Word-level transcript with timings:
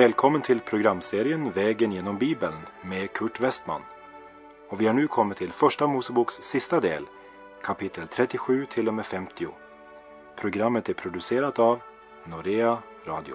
Välkommen 0.00 0.42
till 0.42 0.60
programserien 0.60 1.52
Vägen 1.52 1.92
genom 1.92 2.18
Bibeln 2.18 2.56
med 2.82 3.12
Kurt 3.12 3.40
Westman. 3.40 3.82
Och 4.68 4.80
vi 4.80 4.86
har 4.86 4.94
nu 4.94 5.06
kommit 5.06 5.38
till 5.38 5.52
Första 5.52 5.86
Moseboks 5.86 6.34
sista 6.34 6.80
del, 6.80 7.06
kapitel 7.62 8.08
37 8.08 8.66
till 8.66 8.88
och 8.88 8.94
med 8.94 9.06
50. 9.06 9.46
Programmet 10.36 10.88
är 10.88 10.94
producerat 10.94 11.58
av 11.58 11.80
Norea 12.24 12.78
Radio. 13.06 13.34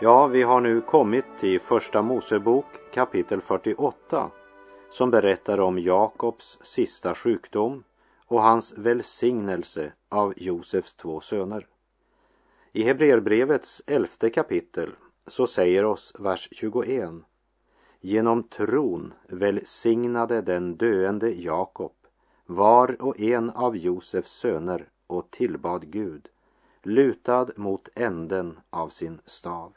Ja, 0.00 0.26
vi 0.26 0.42
har 0.42 0.60
nu 0.60 0.80
kommit 0.80 1.24
till 1.38 1.60
Första 1.60 2.02
Mosebok 2.02 2.64
kapitel 2.94 3.40
48 3.40 4.30
som 4.90 5.10
berättar 5.10 5.60
om 5.60 5.78
Jakobs 5.78 6.58
sista 6.62 7.14
sjukdom 7.14 7.84
och 8.26 8.42
hans 8.42 8.72
välsignelse 8.72 9.92
av 10.08 10.34
Josefs 10.36 10.94
två 10.94 11.20
söner. 11.20 11.66
I 12.72 12.82
Hebreerbrevets 12.82 13.82
elfte 13.86 14.30
kapitel 14.30 14.90
så 15.26 15.46
säger 15.46 15.84
oss 15.84 16.12
vers 16.18 16.48
21 16.52 17.10
Genom 18.00 18.42
tron 18.42 19.14
välsignade 19.28 20.40
den 20.40 20.76
döende 20.76 21.30
Jakob 21.30 21.94
var 22.46 23.02
och 23.02 23.20
en 23.20 23.50
av 23.50 23.76
Josefs 23.76 24.32
söner 24.32 24.88
och 25.06 25.30
tillbad 25.30 25.90
Gud 25.90 26.28
lutad 26.82 27.46
mot 27.56 27.88
änden 27.94 28.58
av 28.70 28.88
sin 28.88 29.20
stav. 29.24 29.72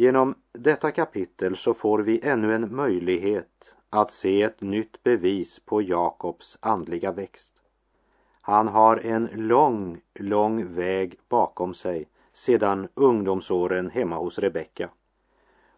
Genom 0.00 0.34
detta 0.52 0.90
kapitel 0.90 1.56
så 1.56 1.74
får 1.74 1.98
vi 1.98 2.20
ännu 2.22 2.54
en 2.54 2.76
möjlighet 2.76 3.74
att 3.90 4.10
se 4.10 4.42
ett 4.42 4.60
nytt 4.60 5.02
bevis 5.02 5.60
på 5.60 5.82
Jakobs 5.82 6.58
andliga 6.60 7.12
växt. 7.12 7.52
Han 8.40 8.68
har 8.68 8.96
en 8.96 9.28
lång, 9.32 10.00
lång 10.14 10.74
väg 10.74 11.18
bakom 11.28 11.74
sig 11.74 12.08
sedan 12.32 12.88
ungdomsåren 12.94 13.90
hemma 13.90 14.16
hos 14.16 14.38
Rebecka. 14.38 14.90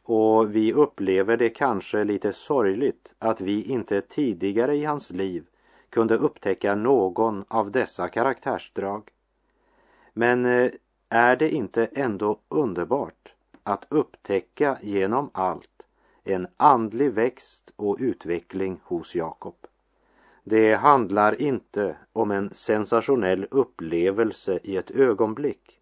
Och 0.03 0.55
vi 0.55 0.73
upplever 0.73 1.37
det 1.37 1.49
kanske 1.49 2.05
lite 2.05 2.33
sorgligt 2.33 3.15
att 3.19 3.41
vi 3.41 3.63
inte 3.63 4.01
tidigare 4.01 4.77
i 4.77 4.85
hans 4.85 5.11
liv 5.11 5.47
kunde 5.91 6.17
upptäcka 6.17 6.75
någon 6.75 7.45
av 7.49 7.71
dessa 7.71 8.09
karaktärsdrag. 8.09 9.11
Men 10.13 10.47
eh, 10.47 10.71
är 11.09 11.37
det 11.37 11.51
inte 11.51 11.87
ändå 11.87 12.39
underbart 12.49 13.35
att 13.71 13.87
upptäcka 13.89 14.79
genom 14.83 15.31
allt 15.33 15.87
en 16.25 16.47
andlig 16.57 17.13
växt 17.13 17.73
och 17.77 17.97
utveckling 18.01 18.81
hos 18.85 19.15
Jakob. 19.15 19.67
Det 20.45 20.75
handlar 20.75 21.43
inte 21.43 21.97
om 22.13 22.31
en 22.31 22.55
sensationell 22.55 23.47
upplevelse 23.51 24.59
i 24.63 24.77
ett 24.77 24.91
ögonblick. 24.91 25.81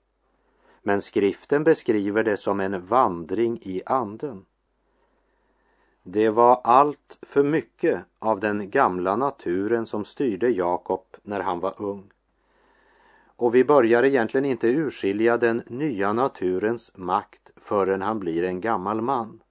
Men 0.82 1.02
skriften 1.02 1.64
beskriver 1.64 2.24
det 2.24 2.36
som 2.36 2.60
en 2.60 2.86
vandring 2.86 3.58
i 3.62 3.82
anden. 3.86 4.44
Det 6.02 6.30
var 6.30 6.60
allt 6.64 7.18
för 7.22 7.42
mycket 7.42 8.04
av 8.18 8.40
den 8.40 8.70
gamla 8.70 9.16
naturen 9.16 9.86
som 9.86 10.04
styrde 10.04 10.48
Jakob 10.48 11.16
när 11.22 11.40
han 11.40 11.60
var 11.60 11.74
ung. 11.82 12.10
Och 13.38 13.54
vi 13.54 13.64
börjar 13.64 14.02
egentligen 14.02 14.44
inte 14.44 14.68
urskilja 14.68 15.36
den 15.36 15.62
nya 15.66 16.12
naturens 16.12 16.92
makt 16.96 17.50
förrän 17.56 18.02
han 18.02 18.18
blir 18.18 18.44
en 18.44 18.60
gammal 18.60 19.00
man. 19.00 19.42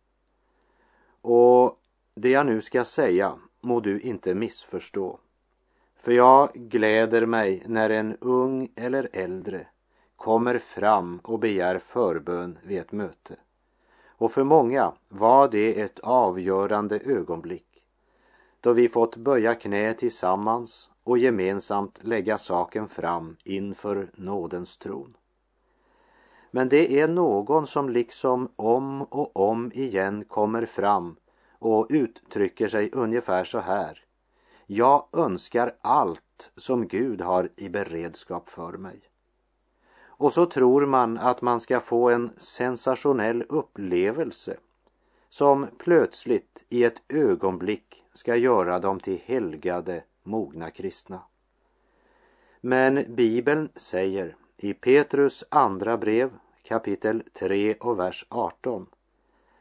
Och 1.21 1.79
det 2.15 2.29
jag 2.29 2.45
nu 2.45 2.61
ska 2.61 2.85
säga 2.85 3.35
må 3.61 3.79
du 3.79 3.99
inte 3.99 4.35
missförstå. 4.35 5.19
För 5.95 6.11
jag 6.11 6.49
gläder 6.53 7.25
mig 7.25 7.63
när 7.65 7.89
en 7.89 8.17
ung 8.21 8.69
eller 8.75 9.09
äldre 9.13 9.67
kommer 10.15 10.59
fram 10.59 11.19
och 11.23 11.39
begär 11.39 11.79
förbön 11.79 12.57
vid 12.63 12.79
ett 12.79 12.91
möte. 12.91 13.35
Och 14.07 14.31
för 14.31 14.43
många 14.43 14.93
var 15.09 15.47
det 15.47 15.81
ett 15.81 15.99
avgörande 15.99 16.99
ögonblick 16.99 17.83
då 18.61 18.73
vi 18.73 18.89
fått 18.89 19.15
böja 19.15 19.55
knä 19.55 19.93
tillsammans 19.93 20.89
och 21.07 21.17
gemensamt 21.17 21.99
lägga 22.03 22.37
saken 22.37 22.89
fram 22.89 23.35
inför 23.43 24.11
nådens 24.13 24.77
tron. 24.77 25.17
Men 26.51 26.69
det 26.69 26.99
är 26.99 27.07
någon 27.07 27.67
som 27.67 27.89
liksom 27.89 28.49
om 28.55 29.01
och 29.01 29.37
om 29.37 29.71
igen 29.75 30.25
kommer 30.25 30.65
fram 30.65 31.15
och 31.59 31.87
uttrycker 31.89 32.67
sig 32.67 32.89
ungefär 32.93 33.43
så 33.43 33.59
här. 33.59 34.03
Jag 34.65 35.07
önskar 35.13 35.75
allt 35.81 36.51
som 36.55 36.87
Gud 36.87 37.21
har 37.21 37.49
i 37.55 37.69
beredskap 37.69 38.49
för 38.49 38.71
mig. 38.71 38.99
Och 39.99 40.33
så 40.33 40.45
tror 40.45 40.85
man 40.85 41.17
att 41.17 41.41
man 41.41 41.59
ska 41.59 41.79
få 41.79 42.09
en 42.09 42.29
sensationell 42.37 43.43
upplevelse 43.49 44.57
som 45.29 45.67
plötsligt 45.77 46.63
i 46.69 46.83
ett 46.83 47.01
ögonblick 47.09 48.03
ska 48.13 48.35
göra 48.35 48.79
dem 48.79 48.99
till 48.99 49.21
helgade, 49.25 50.03
mogna 50.27 50.71
kristna. 50.71 51.21
Men 52.61 53.15
Bibeln 53.15 53.69
säger 53.75 54.35
i 54.57 54.73
Petrus 54.73 55.43
andra 55.49 55.97
brev 55.97 56.31
kapitel 56.63 57.23
3 57.33 57.75
och 57.75 57.99
vers 57.99 58.25
18. 58.29 58.85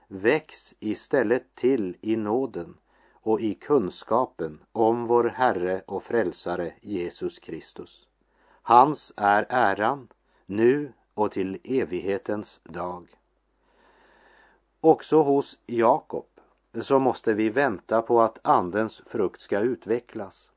Väx 0.08 0.74
istället 0.80 1.54
till 1.54 1.96
i 2.00 2.16
nåden 2.16 2.76
och 3.12 3.40
i 3.40 3.54
kunskapen 3.54 4.60
om 4.72 5.06
vår 5.06 5.24
Herre 5.24 5.82
och 5.86 6.02
Frälsare 6.02 6.72
Jesus 6.80 7.38
Kristus. 7.38 8.06
Hans 8.62 9.12
är 9.16 9.46
äran, 9.48 10.08
nu 10.46 10.92
och 11.14 11.32
till 11.32 11.58
evighetens 11.64 12.60
dag. 12.62 13.06
Också 14.80 15.22
hos 15.22 15.58
Jakob 15.66 16.26
så 16.82 16.98
måste 16.98 17.34
vi 17.34 17.48
vänta 17.48 18.02
på 18.02 18.22
att 18.22 18.38
Andens 18.42 19.02
frukt 19.06 19.40
ska 19.40 19.60
utvecklas. 19.60 20.50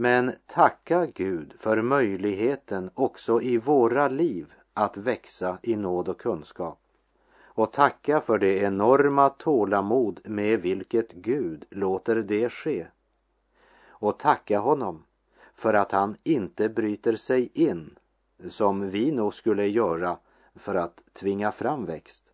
Men 0.00 0.32
tacka 0.46 1.06
Gud 1.06 1.54
för 1.58 1.82
möjligheten 1.82 2.90
också 2.94 3.42
i 3.42 3.58
våra 3.58 4.08
liv 4.08 4.52
att 4.74 4.96
växa 4.96 5.58
i 5.62 5.76
nåd 5.76 6.08
och 6.08 6.20
kunskap 6.20 6.78
och 7.42 7.72
tacka 7.72 8.20
för 8.20 8.38
det 8.38 8.58
enorma 8.58 9.28
tålamod 9.28 10.20
med 10.24 10.60
vilket 10.62 11.12
Gud 11.12 11.64
låter 11.70 12.16
det 12.16 12.50
ske. 12.50 12.86
Och 13.88 14.18
tacka 14.18 14.58
honom 14.58 15.04
för 15.54 15.74
att 15.74 15.92
han 15.92 16.16
inte 16.22 16.68
bryter 16.68 17.16
sig 17.16 17.50
in 17.54 17.98
som 18.48 18.90
vi 18.90 19.12
nog 19.12 19.34
skulle 19.34 19.66
göra 19.66 20.18
för 20.54 20.74
att 20.74 21.02
tvinga 21.12 21.52
fram 21.52 21.84
växt. 21.84 22.32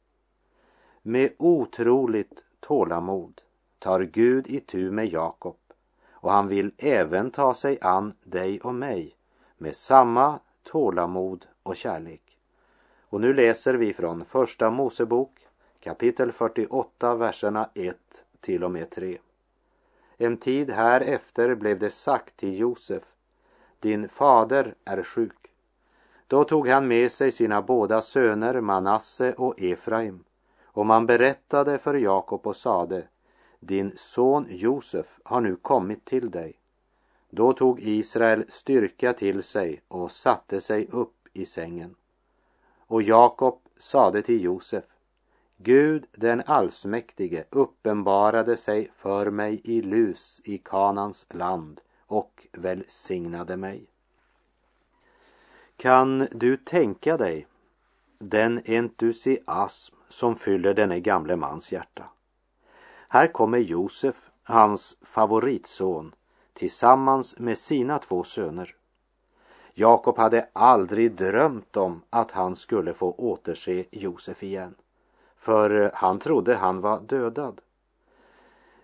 Med 1.02 1.32
otroligt 1.38 2.44
tålamod 2.60 3.40
tar 3.78 4.00
Gud 4.00 4.46
itu 4.46 4.90
med 4.90 5.06
Jakob 5.06 5.56
och 6.24 6.32
han 6.32 6.48
vill 6.48 6.72
även 6.78 7.30
ta 7.30 7.54
sig 7.54 7.78
an 7.80 8.12
dig 8.22 8.60
och 8.60 8.74
mig 8.74 9.16
med 9.56 9.76
samma 9.76 10.38
tålamod 10.62 11.46
och 11.62 11.76
kärlek. 11.76 12.38
Och 13.08 13.20
nu 13.20 13.34
läser 13.34 13.74
vi 13.74 13.94
från 13.94 14.24
Första 14.24 14.70
Mosebok 14.70 15.30
kapitel 15.80 16.32
48, 16.32 17.14
verserna 17.14 17.68
1 17.74 17.96
till 18.40 18.64
och 18.64 18.70
med 18.70 18.90
3. 18.90 19.18
En 20.16 20.36
tid 20.36 20.70
här 20.70 21.00
efter 21.00 21.54
blev 21.54 21.78
det 21.78 21.90
sagt 21.90 22.36
till 22.36 22.58
Josef, 22.58 23.02
din 23.80 24.08
fader 24.08 24.74
är 24.84 25.02
sjuk. 25.02 25.50
Då 26.26 26.44
tog 26.44 26.68
han 26.68 26.88
med 26.88 27.12
sig 27.12 27.32
sina 27.32 27.62
båda 27.62 28.02
söner 28.02 28.60
Manasse 28.60 29.32
och 29.32 29.60
Efraim 29.60 30.24
och 30.64 30.86
man 30.86 31.06
berättade 31.06 31.78
för 31.78 31.94
Jakob 31.94 32.46
och 32.46 32.56
sade, 32.56 33.08
din 33.66 33.92
son 33.96 34.46
Josef 34.50 35.06
har 35.22 35.40
nu 35.40 35.56
kommit 35.56 36.04
till 36.04 36.30
dig. 36.30 36.58
Då 37.30 37.52
tog 37.52 37.80
Israel 37.80 38.44
styrka 38.48 39.12
till 39.12 39.42
sig 39.42 39.82
och 39.88 40.10
satte 40.10 40.60
sig 40.60 40.88
upp 40.90 41.28
i 41.32 41.46
sängen. 41.46 41.94
Och 42.86 43.02
Jakob 43.02 43.60
sade 43.78 44.22
till 44.22 44.42
Josef, 44.42 44.84
Gud 45.56 46.06
den 46.12 46.42
allsmäktige 46.46 47.44
uppenbarade 47.50 48.56
sig 48.56 48.90
för 48.96 49.30
mig 49.30 49.60
i 49.64 49.82
lus 49.82 50.40
i 50.44 50.58
Kanans 50.58 51.26
land 51.30 51.80
och 52.06 52.46
välsignade 52.52 53.56
mig. 53.56 53.86
Kan 55.76 56.28
du 56.32 56.56
tänka 56.56 57.16
dig 57.16 57.46
den 58.18 58.62
entusiasm 58.66 59.94
som 60.08 60.36
fyller 60.36 60.74
denne 60.74 61.00
gamle 61.00 61.36
mans 61.36 61.72
hjärta? 61.72 62.13
Här 63.14 63.26
kommer 63.26 63.58
Josef, 63.58 64.30
hans 64.42 64.96
favoritson, 65.02 66.14
tillsammans 66.52 67.38
med 67.38 67.58
sina 67.58 67.98
två 67.98 68.24
söner. 68.24 68.76
Jakob 69.74 70.18
hade 70.18 70.48
aldrig 70.52 71.12
drömt 71.12 71.76
om 71.76 72.02
att 72.10 72.30
han 72.30 72.56
skulle 72.56 72.94
få 72.94 73.12
återse 73.12 73.84
Josef 73.90 74.42
igen, 74.42 74.74
för 75.36 75.90
han 75.94 76.18
trodde 76.18 76.54
han 76.54 76.80
var 76.80 77.00
dödad. 77.00 77.60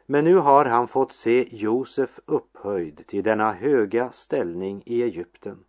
Men 0.06 0.24
nu 0.24 0.36
har 0.36 0.64
han 0.64 0.88
fått 0.88 1.12
se 1.12 1.48
Josef 1.56 2.20
upphöjd 2.26 3.06
till 3.06 3.24
denna 3.24 3.52
höga 3.52 4.12
ställning 4.12 4.82
i 4.86 5.02
Egypten. 5.02 5.64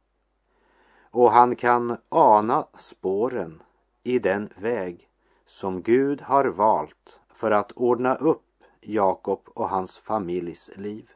Och 1.12 1.32
han 1.32 1.56
kan 1.56 1.98
ana 2.10 2.68
spåren 2.74 3.62
i 4.04 4.20
den 4.20 4.50
väg 4.56 5.10
som 5.46 5.82
Gud 5.82 6.22
har 6.22 6.46
valt 6.46 7.20
för 7.30 7.52
att 7.52 7.72
ordna 7.72 8.16
upp 8.16 8.42
Jakob 8.82 9.42
och 9.46 9.70
hans 9.70 9.98
familjs 9.98 10.70
liv. 10.76 11.10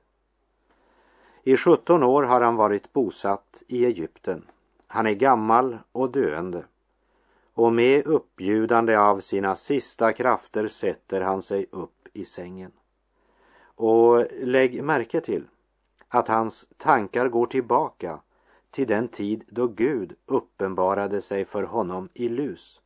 I 1.44 1.57
17 1.57 2.03
år 2.03 2.23
har 2.23 2.41
han 2.41 2.56
varit 2.56 2.94
bosatt 2.94 3.63
i 3.67 3.85
Egypten. 3.85 4.45
Han 4.88 5.07
är 5.07 5.13
gammal 5.13 5.77
och 5.91 6.12
döende. 6.12 6.65
Och 7.53 7.73
med 7.73 8.07
uppbjudande 8.07 8.95
av 8.95 9.19
sina 9.19 9.56
sista 9.56 10.13
krafter 10.13 10.67
sätter 10.67 11.21
han 11.21 11.41
sig 11.41 11.65
upp 11.71 12.07
i 12.13 12.25
sängen. 12.25 12.71
Och 13.75 14.25
lägg 14.41 14.83
märke 14.83 15.21
till 15.21 15.44
att 16.07 16.27
hans 16.27 16.68
tankar 16.77 17.29
går 17.29 17.45
tillbaka 17.45 18.19
till 18.71 18.88
den 18.88 19.07
tid 19.07 19.44
då 19.47 19.68
Gud 19.68 20.15
uppenbarade 20.25 21.21
sig 21.21 21.45
för 21.45 21.63
honom 21.63 22.09
i 22.13 22.29
lus. 22.29 22.81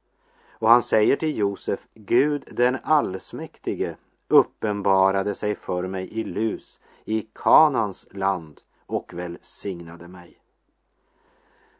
Och 0.50 0.70
han 0.70 0.82
säger 0.82 1.16
till 1.16 1.38
Josef, 1.38 1.88
Gud 1.94 2.44
den 2.52 2.78
allsmäktige 2.84 3.96
uppenbarade 4.30 5.36
sig 5.36 5.56
för 5.56 5.88
mig 5.88 6.20
i 6.20 6.24
lus 6.24 6.80
i 7.06 7.28
Kanans 7.34 8.08
land 8.12 8.62
och 8.86 9.14
välsignade 9.14 10.08
mig. 10.08 10.42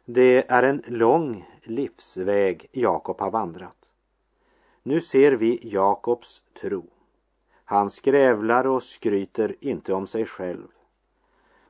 Det 0.04 0.50
är 0.50 0.62
en 0.62 0.82
lång 0.86 1.48
livsväg 1.62 2.66
Jakob 2.72 3.20
har 3.20 3.30
vandrat. 3.30 3.90
Nu 4.82 5.00
ser 5.00 5.32
vi 5.32 5.58
Jakobs 5.62 6.42
tro. 6.60 6.84
Han 7.64 7.90
skrävlar 7.90 8.66
och 8.66 8.82
skryter 8.82 9.56
inte 9.60 9.92
om 9.92 10.06
sig 10.06 10.26
själv. 10.26 10.68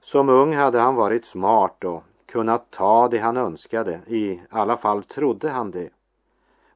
Som 0.00 0.28
ung 0.28 0.54
hade 0.54 0.78
han 0.78 0.94
varit 0.94 1.24
smart 1.24 1.84
och 1.84 2.02
kunnat 2.26 2.70
ta 2.70 3.08
det 3.08 3.18
han 3.18 3.36
önskade, 3.36 4.00
i 4.06 4.40
alla 4.50 4.76
fall 4.76 5.02
trodde 5.02 5.50
han 5.50 5.70
det. 5.70 5.90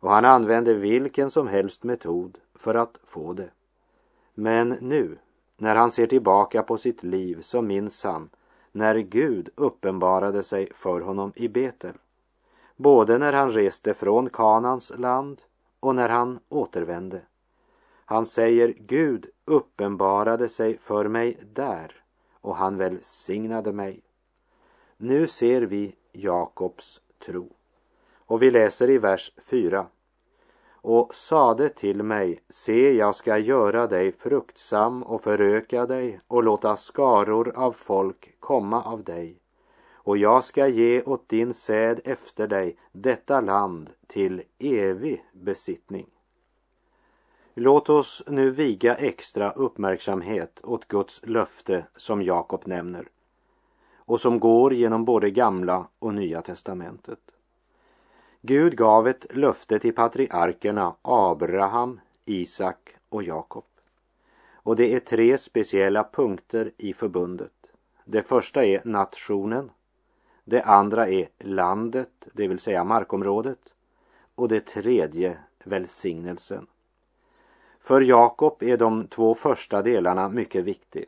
Och 0.01 0.11
han 0.11 0.25
använde 0.25 0.75
vilken 0.75 1.31
som 1.31 1.49
helst 1.49 1.85
metod 1.85 2.39
för 2.55 2.75
att 2.75 2.99
få 3.05 3.33
det. 3.33 3.51
Men 4.35 4.69
nu, 4.69 5.19
när 5.57 5.75
han 5.75 5.91
ser 5.91 6.07
tillbaka 6.07 6.63
på 6.63 6.79
sitt 6.79 7.03
liv, 7.03 7.41
så 7.41 7.63
minns 7.63 8.05
han 8.05 8.31
när 8.73 8.99
Gud 8.99 9.49
uppenbarade 9.55 10.43
sig 10.43 10.73
för 10.75 11.01
honom 11.01 11.33
i 11.37 11.49
Betel. 11.49 11.95
Både 12.77 13.19
när 13.19 13.33
han 13.33 13.51
reste 13.51 13.95
från 13.95 14.31
Kanans 14.31 14.93
land 14.99 15.43
och 15.81 15.95
när 15.95 16.09
han 16.09 16.39
återvände. 16.49 17.21
Han 18.05 18.27
säger 18.27 18.75
Gud 18.79 19.27
uppenbarade 19.45 20.49
sig 20.49 20.79
för 20.79 21.09
mig 21.09 21.39
där 21.53 22.05
och 22.41 22.57
han 22.57 22.77
välsignade 22.77 23.73
mig. 23.73 24.01
Nu 24.97 25.27
ser 25.27 25.63
vi 25.63 25.95
Jakobs 26.13 27.01
tro. 27.19 27.51
Och 28.15 28.43
vi 28.43 28.51
läser 28.51 28.91
i 28.91 28.99
vers 28.99 29.33
4 29.39 29.87
och 30.85 31.15
sade 31.15 31.69
till 31.69 32.03
mig, 32.03 32.41
se 32.49 32.93
jag 32.93 33.15
ska 33.15 33.39
göra 33.39 33.87
dig 33.87 34.13
fruktsam 34.13 35.03
och 35.03 35.23
föröka 35.23 35.87
dig 35.87 36.21
och 36.29 36.43
låta 36.43 36.77
skaror 36.77 37.53
av 37.57 37.73
folk 37.73 38.35
komma 38.41 38.83
av 38.83 39.05
dig. 39.05 39.41
Och 39.93 40.19
jag 40.19 40.45
ska 40.45 40.69
ge 40.69 41.03
åt 41.03 41.29
din 41.29 41.55
säd 41.55 42.01
efter 42.05 42.47
dig 42.47 42.77
detta 42.93 43.41
land 43.41 43.91
till 44.07 44.43
evig 44.59 45.25
besittning. 45.33 46.07
Låt 47.55 47.89
oss 47.89 48.23
nu 48.27 48.51
viga 48.51 48.95
extra 48.95 49.51
uppmärksamhet 49.51 50.61
åt 50.65 50.89
Guds 50.89 51.21
löfte 51.27 51.87
som 51.97 52.23
Jakob 52.23 52.67
nämner 52.67 53.09
och 53.97 54.21
som 54.21 54.41
går 54.41 54.75
genom 54.75 55.05
både 55.05 55.31
gamla 55.31 55.89
och 55.99 56.15
nya 56.15 56.43
testamentet. 56.43 57.34
Gud 58.47 58.77
gav 58.77 59.09
ett 59.09 59.27
löfte 59.31 59.79
till 59.79 59.95
patriarkerna 59.95 60.97
Abraham, 61.03 62.01
Isak 62.25 62.97
och 63.09 63.23
Jakob. 63.23 63.65
Och 64.53 64.77
det 64.77 64.95
är 64.95 65.01
tre 65.01 65.39
speciella 65.39 66.09
punkter 66.13 66.73
i 66.77 66.93
förbundet. 66.93 67.73
Det 68.05 68.23
första 68.23 68.65
är 68.65 68.81
nationen. 68.85 69.71
Det 70.45 70.63
andra 70.63 71.09
är 71.09 71.29
landet, 71.39 72.29
det 72.33 72.49
vill 72.49 72.59
säga 72.59 72.85
markområdet. 72.85 73.75
Och 74.35 74.49
det 74.49 74.67
tredje 74.67 75.39
välsignelsen. 75.65 76.67
För 77.81 78.01
Jakob 78.01 78.63
är 78.63 78.77
de 78.77 79.07
två 79.07 79.35
första 79.35 79.83
delarna 79.83 80.29
mycket 80.29 80.65
viktiga. 80.65 81.07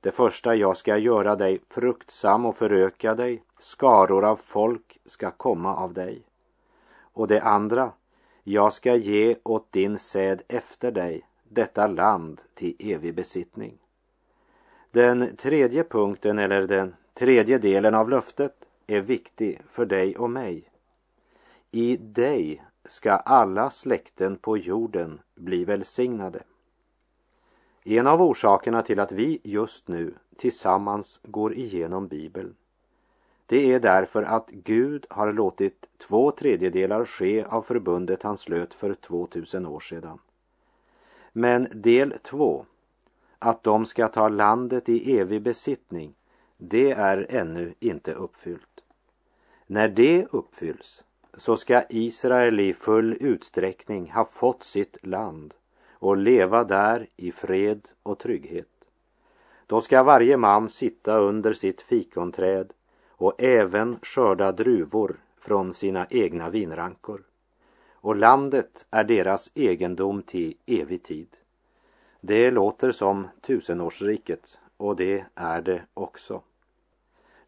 Det 0.00 0.10
första, 0.10 0.54
jag 0.54 0.76
ska 0.76 0.96
göra 0.96 1.36
dig 1.36 1.60
fruktsam 1.68 2.46
och 2.46 2.56
föröka 2.56 3.14
dig, 3.14 3.42
skaror 3.58 4.24
av 4.24 4.36
folk 4.36 4.98
ska 5.06 5.30
komma 5.30 5.76
av 5.76 5.92
dig. 5.92 6.26
Och 7.12 7.28
det 7.28 7.40
andra, 7.40 7.92
jag 8.42 8.72
ska 8.72 8.94
ge 8.94 9.36
åt 9.42 9.72
din 9.72 9.98
säd 9.98 10.42
efter 10.48 10.92
dig 10.92 11.26
detta 11.48 11.86
land 11.86 12.40
till 12.54 12.76
evig 12.78 13.14
besittning. 13.14 13.78
Den 14.90 15.36
tredje 15.36 15.84
punkten, 15.84 16.38
eller 16.38 16.66
den 16.66 16.94
tredje 17.14 17.58
delen 17.58 17.94
av 17.94 18.08
löftet, 18.10 18.54
är 18.86 19.00
viktig 19.00 19.62
för 19.70 19.86
dig 19.86 20.16
och 20.16 20.30
mig. 20.30 20.70
I 21.70 21.96
dig 21.96 22.64
ska 22.84 23.12
alla 23.12 23.70
släkten 23.70 24.36
på 24.36 24.56
jorden 24.56 25.20
bli 25.34 25.64
välsignade. 25.64 26.42
En 27.84 28.06
av 28.06 28.22
orsakerna 28.22 28.82
till 28.82 29.00
att 29.00 29.12
vi 29.12 29.40
just 29.44 29.88
nu 29.88 30.14
tillsammans 30.36 31.20
går 31.22 31.54
igenom 31.54 32.08
Bibeln 32.08 32.54
det 33.50 33.72
är 33.72 33.80
därför 33.80 34.22
att 34.22 34.50
Gud 34.50 35.06
har 35.10 35.32
låtit 35.32 35.88
två 35.98 36.30
tredjedelar 36.30 37.04
ske 37.04 37.44
av 37.44 37.62
förbundet 37.62 38.22
han 38.22 38.36
slöt 38.36 38.74
för 38.74 38.94
2000 38.94 39.66
år 39.66 39.80
sedan. 39.80 40.18
Men 41.32 41.68
del 41.72 42.14
två, 42.22 42.66
att 43.38 43.62
de 43.62 43.86
ska 43.86 44.08
ta 44.08 44.28
landet 44.28 44.88
i 44.88 45.18
evig 45.18 45.42
besittning, 45.42 46.14
det 46.56 46.90
är 46.90 47.26
ännu 47.30 47.74
inte 47.80 48.14
uppfyllt. 48.14 48.80
När 49.66 49.88
det 49.88 50.26
uppfylls 50.30 51.04
så 51.34 51.56
ska 51.56 51.82
Israel 51.88 52.60
i 52.60 52.74
full 52.74 53.16
utsträckning 53.20 54.10
ha 54.10 54.24
fått 54.24 54.62
sitt 54.62 55.06
land 55.06 55.54
och 55.90 56.16
leva 56.16 56.64
där 56.64 57.06
i 57.16 57.32
fred 57.32 57.88
och 58.02 58.18
trygghet. 58.18 58.88
Då 59.66 59.80
ska 59.80 60.02
varje 60.02 60.36
man 60.36 60.68
sitta 60.68 61.16
under 61.18 61.52
sitt 61.52 61.82
fikonträd 61.82 62.72
och 63.20 63.42
även 63.42 63.98
skörda 64.02 64.52
druvor 64.52 65.16
från 65.40 65.74
sina 65.74 66.06
egna 66.10 66.50
vinrankor. 66.50 67.22
Och 67.92 68.16
landet 68.16 68.86
är 68.90 69.04
deras 69.04 69.50
egendom 69.54 70.22
till 70.22 70.54
evig 70.66 71.02
tid. 71.02 71.28
Det 72.20 72.50
låter 72.50 72.92
som 72.92 73.28
tusenårsriket 73.40 74.58
och 74.76 74.96
det 74.96 75.24
är 75.34 75.62
det 75.62 75.82
också. 75.94 76.42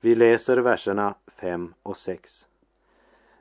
Vi 0.01 0.15
läser 0.15 0.57
verserna 0.57 1.15
5 1.37 1.75
och 1.83 1.97
6. 1.97 2.47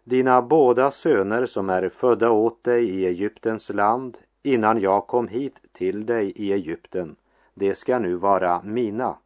Dina 0.04 0.42
båda 0.42 0.92
söner 0.92 1.46
som 1.46 1.70
är 1.70 1.90
födda 1.90 2.32
åt 2.32 2.64
dig 2.64 2.90
i 2.90 3.06
Egyptens 3.06 3.70
land 3.70 4.18
innan 4.44 4.82
jag 4.82 5.08
kom 5.08 5.28
hit 5.28 5.62
till 5.72 6.06
dig 6.06 6.32
i 6.36 6.54
Egypten, 6.54 7.16
det 7.54 7.76
ska 7.76 8.00
nu 8.00 8.16
vara 8.16 8.62
mina, 8.64 9.18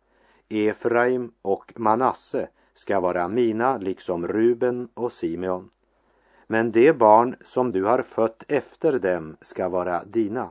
Efraim 0.50 1.32
och 1.42 1.74
Manasse 1.76 2.50
ska 2.76 3.00
vara 3.00 3.28
mina 3.28 3.78
liksom 3.78 4.28
Ruben 4.28 4.90
och 4.94 5.12
Simeon. 5.12 5.70
Men 6.48 6.72
de 6.72 6.94
barn 6.94 7.36
som 7.42 7.72
du 7.72 7.84
har 7.84 8.02
fött 8.02 8.44
efter 8.48 9.00
dem 9.00 9.38
ska 9.42 9.70
vara 9.70 10.04
dina. 10.04 10.50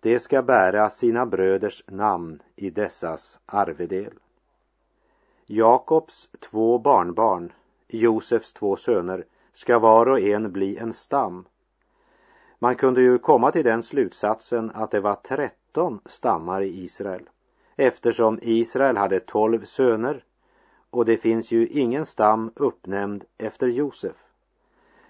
De 0.00 0.18
ska 0.18 0.42
bära 0.42 0.90
sina 0.90 1.26
bröders 1.26 1.84
namn 1.86 2.42
i 2.56 2.70
dessas 2.70 3.38
arvedel. 3.46 4.12
Jakobs 5.46 6.28
två 6.50 6.78
barnbarn, 6.78 7.52
Josefs 7.88 8.52
två 8.52 8.76
söner, 8.76 9.24
ska 9.54 9.78
var 9.78 10.06
och 10.06 10.20
en 10.20 10.52
bli 10.52 10.76
en 10.76 10.92
stam. 10.92 11.44
Man 12.58 12.76
kunde 12.76 13.02
ju 13.02 13.18
komma 13.18 13.52
till 13.52 13.64
den 13.64 13.82
slutsatsen 13.82 14.70
att 14.74 14.90
det 14.90 15.00
var 15.00 15.14
tretton 15.14 16.00
stammar 16.06 16.62
i 16.62 16.84
Israel 16.84 17.28
eftersom 17.76 18.38
Israel 18.42 18.96
hade 18.96 19.20
tolv 19.20 19.64
söner 19.64 20.24
och 20.94 21.04
det 21.04 21.16
finns 21.16 21.50
ju 21.50 21.66
ingen 21.66 22.06
stam 22.06 22.50
uppnämnd 22.56 23.24
efter 23.38 23.66
Josef. 23.66 24.16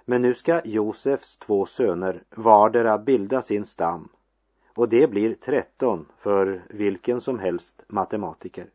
Men 0.05 0.23
nu 0.23 0.35
ska 0.35 0.61
Josefs 0.65 1.37
två 1.37 1.67
söner 1.67 2.23
vardera 2.31 2.99
bilda 2.99 3.43
sin 3.43 3.67
stam 3.67 4.09
och 4.75 4.89
det 4.89 5.11
blir 5.11 5.35
tretton 5.35 6.07
för 6.19 6.63
vilken 6.69 7.21
som 7.21 7.39
helst 7.39 7.83
matematiker. 7.87 8.67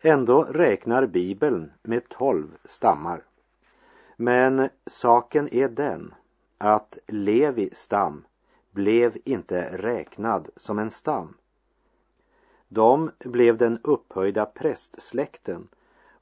Ändå 0.00 0.42
räknar 0.44 1.06
Bibeln 1.06 1.72
med 1.82 2.08
tolv 2.08 2.56
stammar. 2.64 3.22
Men 4.16 4.68
saken 4.86 5.54
är 5.54 5.68
den 5.68 6.14
att 6.58 6.98
Levi 7.06 7.70
stam 7.74 8.24
blev 8.70 9.16
inte 9.24 9.78
räknad 9.78 10.48
som 10.56 10.78
en 10.78 10.90
stam. 10.90 11.34
De 12.68 13.10
blev 13.18 13.56
den 13.56 13.78
upphöjda 13.82 14.46
prästsläkten 14.46 15.68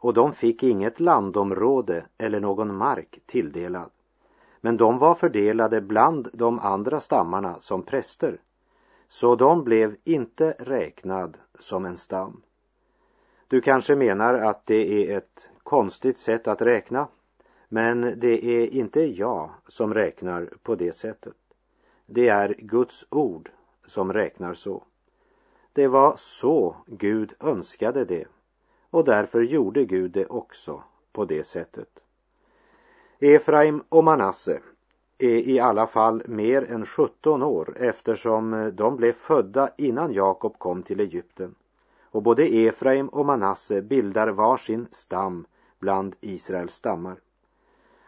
och 0.03 0.15
de 0.15 0.33
fick 0.33 0.63
inget 0.63 1.01
landområde 1.01 2.05
eller 2.19 2.41
någon 2.41 2.77
mark 2.77 3.21
tilldelad. 3.27 3.91
Men 4.61 4.77
de 4.77 4.99
var 4.99 5.15
fördelade 5.15 5.81
bland 5.81 6.29
de 6.33 6.59
andra 6.59 7.01
stammarna 7.01 7.57
som 7.61 7.83
präster, 7.83 8.39
så 9.09 9.37
de 9.37 9.65
blev 9.65 9.97
inte 10.05 10.55
räknad 10.59 11.37
som 11.59 11.85
en 11.85 11.99
stam. 11.99 12.43
Du 13.49 13.61
kanske 13.61 13.97
menar 13.97 14.35
att 14.35 14.67
det 14.67 15.11
är 15.11 15.17
ett 15.17 15.49
konstigt 15.63 16.19
sätt 16.19 16.49
att 16.49 16.63
räkna, 16.63 17.09
men 17.69 18.01
det 18.01 18.45
är 18.45 18.67
inte 18.67 19.01
jag 19.01 19.51
som 19.69 19.95
räknar 19.95 20.49
på 20.63 20.75
det 20.75 20.97
sättet. 20.97 21.37
Det 22.07 22.29
är 22.29 22.55
Guds 22.59 23.07
ord 23.11 23.51
som 23.87 24.13
räknar 24.13 24.55
så. 24.55 24.83
Det 25.73 25.89
var 25.89 26.15
så 26.17 26.77
Gud 26.87 27.35
önskade 27.41 28.05
det 28.05 28.27
och 28.93 29.05
därför 29.05 29.43
gjorde 29.43 29.85
Gud 29.85 30.11
det 30.11 30.27
också 30.27 30.83
på 31.13 31.25
det 31.25 31.45
sättet. 31.47 31.89
Efraim 33.19 33.83
och 33.89 34.05
Manasse 34.05 34.61
är 35.19 35.49
i 35.49 35.61
alla 35.61 35.87
fall 35.87 36.23
mer 36.27 36.73
än 36.73 36.87
17 36.87 37.43
år 37.43 37.77
eftersom 37.77 38.73
de 38.75 38.97
blev 38.97 39.13
födda 39.13 39.71
innan 39.77 40.13
Jakob 40.13 40.59
kom 40.59 40.83
till 40.83 41.01
Egypten. 41.01 41.55
Och 42.11 42.23
både 42.23 42.43
Efraim 42.47 43.09
och 43.09 43.27
Manasse 43.27 43.83
bildar 43.83 44.29
var 44.29 44.57
sin 44.57 44.87
stam 44.93 45.45
bland 45.79 46.15
Israels 46.21 46.75
stammar. 46.75 47.17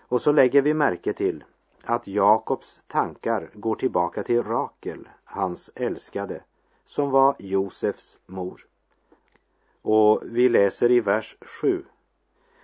Och 0.08 0.20
så 0.20 0.32
lägger 0.32 0.62
vi 0.62 0.74
märke 0.74 1.12
till 1.12 1.44
att 1.84 2.06
Jakobs 2.06 2.80
tankar 2.86 3.50
går 3.54 3.76
tillbaka 3.76 4.22
till 4.22 4.42
Rakel, 4.42 5.08
hans 5.24 5.70
älskade, 5.74 6.40
som 6.86 7.10
var 7.10 7.34
Josefs 7.38 8.18
mor. 8.26 8.66
Och 9.84 10.22
vi 10.24 10.48
läser 10.48 10.90
i 10.90 11.00
vers 11.00 11.36
7. 11.40 11.84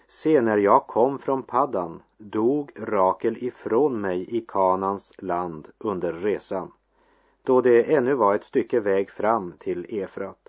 Se, 0.09 0.41
när 0.41 0.57
jag 0.59 0.87
kom 0.87 1.19
från 1.19 1.43
Paddan 1.43 2.03
dog 2.19 2.73
Rakel 2.77 3.45
ifrån 3.45 4.01
mig 4.01 4.37
i 4.37 4.41
Kanans 4.41 5.13
land 5.19 5.69
under 5.79 6.13
resan, 6.13 6.73
då 7.43 7.61
det 7.61 7.95
ännu 7.95 8.15
var 8.15 8.35
ett 8.35 8.45
stycke 8.45 8.81
väg 8.81 9.11
fram 9.11 9.53
till 9.59 9.87
Efrat. 9.89 10.49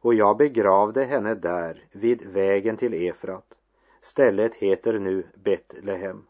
Och 0.00 0.14
jag 0.14 0.36
begravde 0.36 1.04
henne 1.04 1.34
där 1.34 1.84
vid 1.92 2.22
vägen 2.22 2.76
till 2.76 3.08
Efrat. 3.08 3.54
Stället 4.00 4.54
heter 4.54 4.98
nu 4.98 5.26
Betlehem. 5.34 6.22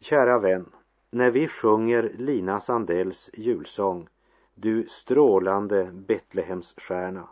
Kära 0.00 0.38
vän, 0.38 0.66
när 1.10 1.30
vi 1.30 1.48
sjunger 1.48 2.12
Lina 2.18 2.60
Sandells 2.60 3.30
julsång 3.32 4.08
Du 4.54 4.86
strålande 4.88 5.84
Betlehemsstjärna 5.92 7.28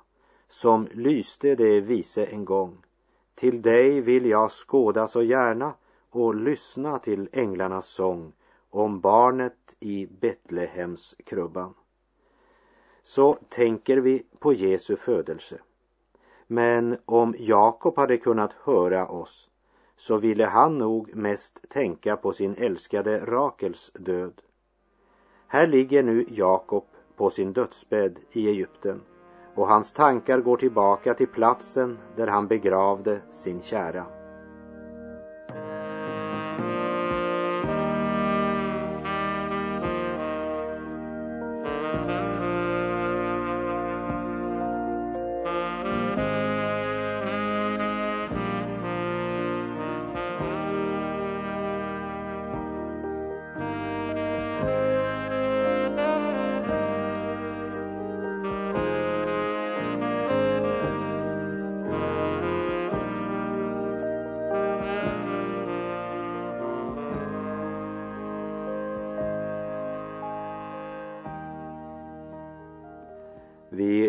som 0.61 0.89
lyste 0.93 1.55
det 1.55 1.81
vise 1.81 2.25
en 2.25 2.45
gång 2.45 2.85
till 3.35 3.63
dig 3.63 4.01
vill 4.01 4.27
jag 4.27 4.51
skåda 4.51 5.07
så 5.07 5.23
gärna 5.23 5.75
och 6.11 6.35
lyssna 6.35 6.99
till 6.99 7.29
änglarnas 7.33 7.87
sång 7.87 8.33
om 8.71 9.01
barnet 9.01 9.77
i 9.81 10.07
Betlehems 10.21 11.15
krubban. 11.25 11.75
Så 13.03 13.39
tänker 13.49 13.97
vi 13.97 14.23
på 14.39 14.53
Jesu 14.53 14.97
födelse. 14.97 15.59
Men 16.47 16.97
om 17.05 17.35
Jakob 17.39 17.97
hade 17.97 18.17
kunnat 18.17 18.53
höra 18.53 19.09
oss 19.09 19.49
så 19.97 20.17
ville 20.17 20.47
han 20.47 20.79
nog 20.79 21.17
mest 21.17 21.59
tänka 21.69 22.17
på 22.17 22.33
sin 22.33 22.55
älskade 22.55 23.19
Rakels 23.19 23.91
död. 23.95 24.43
Här 25.47 25.67
ligger 25.67 26.03
nu 26.03 26.27
Jakob 26.29 26.85
på 27.17 27.31
sin 27.31 27.53
dödsbädd 27.53 28.19
i 28.33 28.49
Egypten 28.49 29.01
och 29.55 29.69
hans 29.69 29.93
tankar 29.93 30.41
går 30.41 30.57
tillbaka 30.57 31.15
till 31.15 31.29
platsen 31.29 31.99
där 32.17 32.27
han 32.27 32.47
begravde 32.47 33.21
sin 33.33 33.63
kära. 33.63 34.14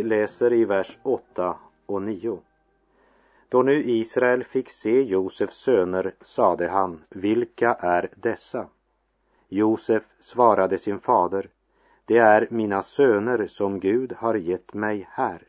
Läser 0.06 0.54
i 0.54 0.66
vers 0.66 0.98
8 1.04 1.58
och 1.86 2.02
9. 2.02 2.40
Då 3.50 3.62
nu 3.62 3.84
Israel 3.84 4.44
fick 4.44 4.70
se 4.70 5.02
Josefs 5.02 5.58
söner 5.58 6.14
sade 6.22 6.68
han, 6.68 7.04
vilka 7.10 7.74
är 7.74 8.10
dessa? 8.16 8.68
Josef 9.50 10.04
svarade 10.20 10.78
sin 10.78 11.00
fader, 11.00 11.50
det 12.06 12.18
är 12.18 12.48
mina 12.52 12.82
söner 12.82 13.48
som 13.48 13.80
Gud 13.80 14.14
har 14.14 14.36
gett 14.36 14.74
mig 14.74 15.08
här. 15.12 15.42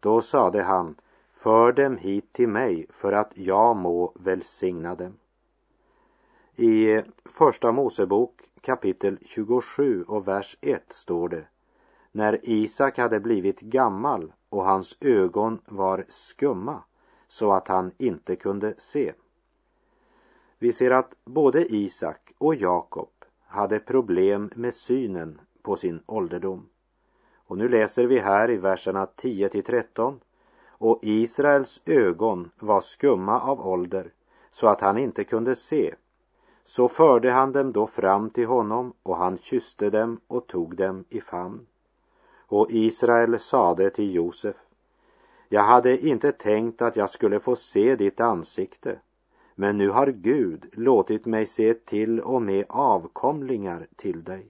Då 0.00 0.22
sade 0.22 0.62
han, 0.62 0.94
för 1.32 1.72
dem 1.72 1.96
hit 1.96 2.32
till 2.32 2.48
mig 2.48 2.86
för 2.90 3.12
att 3.12 3.30
jag 3.34 3.76
må 3.76 4.12
välsigna 4.14 4.94
dem. 4.94 5.16
I 6.56 7.02
Första 7.24 7.72
Mosebok 7.72 8.42
kapitel 8.60 9.18
27 9.24 10.02
och 10.02 10.28
vers 10.28 10.56
1 10.60 10.82
står 10.88 11.28
det 11.28 11.46
när 12.16 12.40
Isak 12.42 12.98
hade 12.98 13.20
blivit 13.20 13.60
gammal 13.60 14.32
och 14.48 14.64
hans 14.64 14.96
ögon 15.00 15.58
var 15.66 16.04
skumma 16.08 16.82
så 17.28 17.52
att 17.52 17.68
han 17.68 17.92
inte 17.98 18.36
kunde 18.36 18.74
se. 18.78 19.12
Vi 20.58 20.72
ser 20.72 20.90
att 20.90 21.14
både 21.24 21.74
Isak 21.74 22.32
och 22.38 22.54
Jakob 22.54 23.10
hade 23.46 23.78
problem 23.78 24.50
med 24.54 24.74
synen 24.74 25.40
på 25.62 25.76
sin 25.76 26.00
ålderdom. 26.06 26.68
Och 27.46 27.58
nu 27.58 27.68
läser 27.68 28.04
vi 28.04 28.18
här 28.18 28.50
i 28.50 28.56
verserna 28.56 29.06
10 29.06 29.48
till 29.48 29.64
13 29.64 30.20
och 30.68 30.98
Israels 31.02 31.80
ögon 31.84 32.50
var 32.58 32.80
skumma 32.80 33.40
av 33.40 33.66
ålder 33.66 34.12
så 34.52 34.66
att 34.66 34.80
han 34.80 34.98
inte 34.98 35.24
kunde 35.24 35.54
se. 35.54 35.94
Så 36.64 36.88
förde 36.88 37.30
han 37.30 37.52
dem 37.52 37.72
då 37.72 37.86
fram 37.86 38.30
till 38.30 38.46
honom 38.46 38.92
och 39.02 39.16
han 39.16 39.38
kysste 39.38 39.90
dem 39.90 40.20
och 40.26 40.46
tog 40.46 40.76
dem 40.76 41.04
i 41.08 41.20
famn. 41.20 41.66
Och 42.46 42.70
Israel 42.70 43.38
sade 43.38 43.90
till 43.90 44.14
Josef, 44.14 44.56
jag 45.48 45.62
hade 45.62 46.06
inte 46.06 46.32
tänkt 46.32 46.82
att 46.82 46.96
jag 46.96 47.10
skulle 47.10 47.40
få 47.40 47.56
se 47.56 47.96
ditt 47.96 48.20
ansikte, 48.20 48.98
men 49.54 49.78
nu 49.78 49.88
har 49.88 50.06
Gud 50.06 50.66
låtit 50.72 51.26
mig 51.26 51.46
se 51.46 51.74
till 51.74 52.20
och 52.20 52.42
med 52.42 52.64
avkomlingar 52.68 53.86
till 53.96 54.24
dig. 54.24 54.46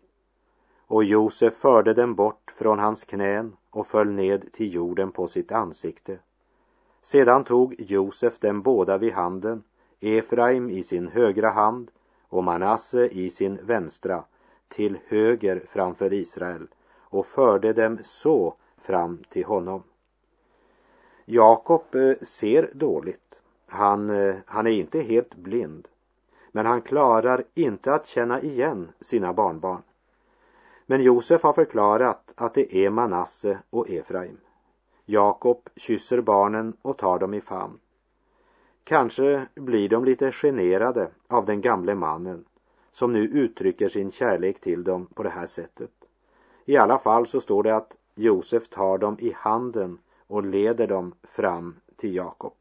Och 0.87 1.05
Josef 1.05 1.55
förde 1.55 1.95
dem 1.95 2.15
bort 2.15 2.53
från 2.57 2.79
hans 2.79 3.05
knän 3.05 3.57
och 3.71 3.87
föll 3.87 4.11
ned 4.11 4.53
till 4.53 4.75
jorden 4.75 5.13
på 5.13 5.29
sitt 5.29 5.53
ansikte. 5.53 6.19
Sedan 7.03 7.45
tog 7.45 7.75
Josef 7.79 8.39
dem 8.39 8.63
båda 8.63 8.99
vid 8.99 9.13
handen, 9.13 9.63
Efraim 10.01 10.71
i 10.71 10.83
sin 10.83 11.09
högra 11.09 11.51
hand 11.51 11.91
och 12.29 12.45
Manasse 12.45 13.07
i 13.07 13.31
sin 13.31 13.59
vänstra, 13.63 14.25
till 14.69 14.99
höger 15.07 15.63
framför 15.69 16.13
Israel 16.13 16.67
och 17.15 17.27
förde 17.27 17.73
dem 17.73 17.99
så 18.05 18.55
fram 18.77 19.19
till 19.29 19.45
honom. 19.45 19.83
Jakob 21.25 21.95
eh, 21.95 22.17
ser 22.27 22.71
dåligt. 22.75 23.41
Han, 23.67 24.11
eh, 24.11 24.35
han 24.47 24.67
är 24.67 24.71
inte 24.71 25.01
helt 25.01 25.35
blind. 25.35 25.89
Men 26.53 26.67
han 26.67 26.83
klarar 26.83 27.45
inte 27.55 27.95
att 27.95 28.07
känna 28.07 28.41
igen 28.41 28.89
sina 29.01 29.33
barnbarn. 29.33 29.83
Men 30.87 31.03
Josef 31.03 31.43
har 31.43 31.53
förklarat 31.53 32.33
att 32.35 32.55
det 32.55 32.77
är 32.77 32.91
Manasse 32.91 33.59
och 33.71 33.91
Efraim. 33.91 34.41
Jakob 35.05 35.69
kysser 35.77 36.21
barnen 36.21 36.77
och 36.83 36.99
tar 36.99 37.19
dem 37.19 37.35
i 37.35 37.41
famn. 37.41 37.79
Kanske 38.85 39.47
blir 39.55 39.89
de 39.89 40.05
lite 40.05 40.33
generade 40.33 41.09
av 41.29 41.47
den 41.47 41.61
gamle 41.61 41.95
mannen 41.95 42.45
som 42.93 43.13
nu 43.13 43.25
uttrycker 43.25 43.89
sin 43.89 44.13
kärlek 44.13 44.61
till 44.61 44.85
dem 44.85 45.07
på 45.07 45.23
det 45.23 45.31
här 45.31 45.47
sättet. 45.47 46.04
I 46.65 46.77
alla 46.77 46.99
fall 46.99 47.27
så 47.27 47.41
står 47.41 47.63
det 47.63 47.77
att 47.77 47.93
Josef 48.15 48.69
tar 48.69 48.99
dem 48.99 49.17
i 49.21 49.33
handen 49.37 49.99
och 50.27 50.45
leder 50.45 50.87
dem 50.87 51.15
fram 51.23 51.77
till 51.97 52.15
Jakob. 52.15 52.55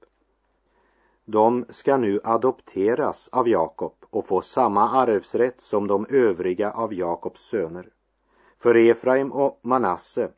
De 1.25 1.65
ska 1.69 1.97
nu 1.97 2.19
adopteras 2.23 3.29
av 3.31 3.49
Jakob 3.49 3.93
och 4.09 4.27
få 4.27 4.41
samma 4.41 4.89
arvsrätt 4.89 5.61
som 5.61 5.87
de 5.87 6.05
övriga 6.09 6.71
av 6.71 6.93
Jakobs 6.93 7.41
söner. 7.49 7.89
För 8.59 8.75
Efraim 8.75 9.31
och 9.31 9.59
Manasse 9.61 10.29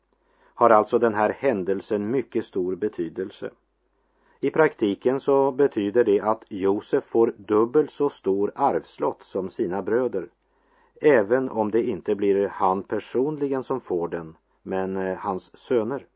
har 0.54 0.70
alltså 0.70 0.98
den 0.98 1.14
här 1.14 1.30
händelsen 1.30 2.10
mycket 2.10 2.44
stor 2.44 2.76
betydelse. 2.76 3.50
I 4.40 4.50
praktiken 4.50 5.20
så 5.20 5.52
betyder 5.52 6.04
det 6.04 6.20
att 6.20 6.44
Josef 6.48 7.04
får 7.04 7.34
dubbelt 7.36 7.90
så 7.90 8.10
stor 8.10 8.52
arvslott 8.54 9.22
som 9.22 9.50
sina 9.50 9.82
bröder, 9.82 10.28
även 11.00 11.50
om 11.50 11.70
det 11.70 11.82
inte 11.82 12.14
blir 12.14 12.48
han 12.48 12.82
personligen 12.82 13.62
som 13.62 13.80
får 13.80 14.08
den, 14.08 14.36
men 14.62 14.96
eh, 14.96 15.18
hans 15.18 15.58
söner. 15.58 16.06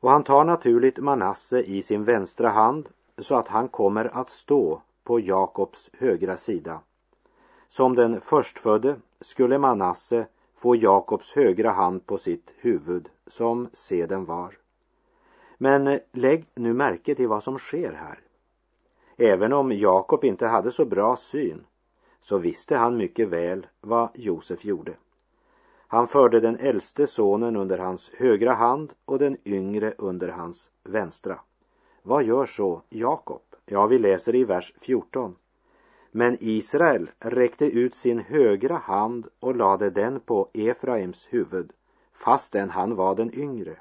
Och 0.00 0.10
han 0.10 0.24
tar 0.24 0.44
naturligt 0.44 0.98
Manasse 0.98 1.60
i 1.60 1.82
sin 1.82 2.04
vänstra 2.04 2.48
hand 2.48 2.88
så 3.18 3.34
att 3.34 3.48
han 3.48 3.68
kommer 3.68 4.16
att 4.16 4.30
stå 4.30 4.82
på 5.04 5.20
Jakobs 5.20 5.90
högra 5.98 6.36
sida. 6.36 6.80
Som 7.68 7.94
den 7.94 8.20
förstfödde 8.20 8.96
skulle 9.20 9.58
Manasse 9.58 10.26
få 10.56 10.76
Jakobs 10.76 11.32
högra 11.32 11.70
hand 11.70 12.06
på 12.06 12.18
sitt 12.18 12.50
huvud, 12.56 13.08
som 13.26 13.68
seden 13.72 14.24
var. 14.24 14.58
Men 15.58 15.86
eh, 15.86 16.00
lägg 16.12 16.46
nu 16.54 16.72
märke 16.72 17.14
till 17.14 17.28
vad 17.28 17.42
som 17.42 17.58
sker 17.58 17.92
här. 17.92 18.18
Även 19.16 19.52
om 19.52 19.72
Jakob 19.72 20.24
inte 20.24 20.46
hade 20.46 20.72
så 20.72 20.84
bra 20.84 21.16
syn 21.16 21.64
så 22.24 22.38
visste 22.38 22.76
han 22.76 22.96
mycket 22.96 23.28
väl 23.28 23.66
vad 23.80 24.08
Josef 24.14 24.64
gjorde. 24.64 24.94
Han 25.86 26.08
förde 26.08 26.40
den 26.40 26.56
äldste 26.56 27.06
sonen 27.06 27.56
under 27.56 27.78
hans 27.78 28.10
högra 28.18 28.54
hand 28.54 28.92
och 29.04 29.18
den 29.18 29.36
yngre 29.44 29.94
under 29.98 30.28
hans 30.28 30.70
vänstra. 30.82 31.40
Vad 32.02 32.24
gör 32.24 32.46
så 32.46 32.82
Jakob? 32.88 33.42
Ja, 33.66 33.86
vi 33.86 33.98
läser 33.98 34.34
i 34.34 34.44
vers 34.44 34.74
14. 34.80 35.36
Men 36.10 36.36
Israel 36.40 37.10
räckte 37.18 37.64
ut 37.64 37.94
sin 37.94 38.18
högra 38.18 38.76
hand 38.76 39.28
och 39.40 39.56
lade 39.56 39.90
den 39.90 40.20
på 40.20 40.48
Efraims 40.52 41.26
huvud, 41.30 41.72
fastän 42.12 42.70
han 42.70 42.94
var 42.94 43.14
den 43.14 43.34
yngre, 43.34 43.76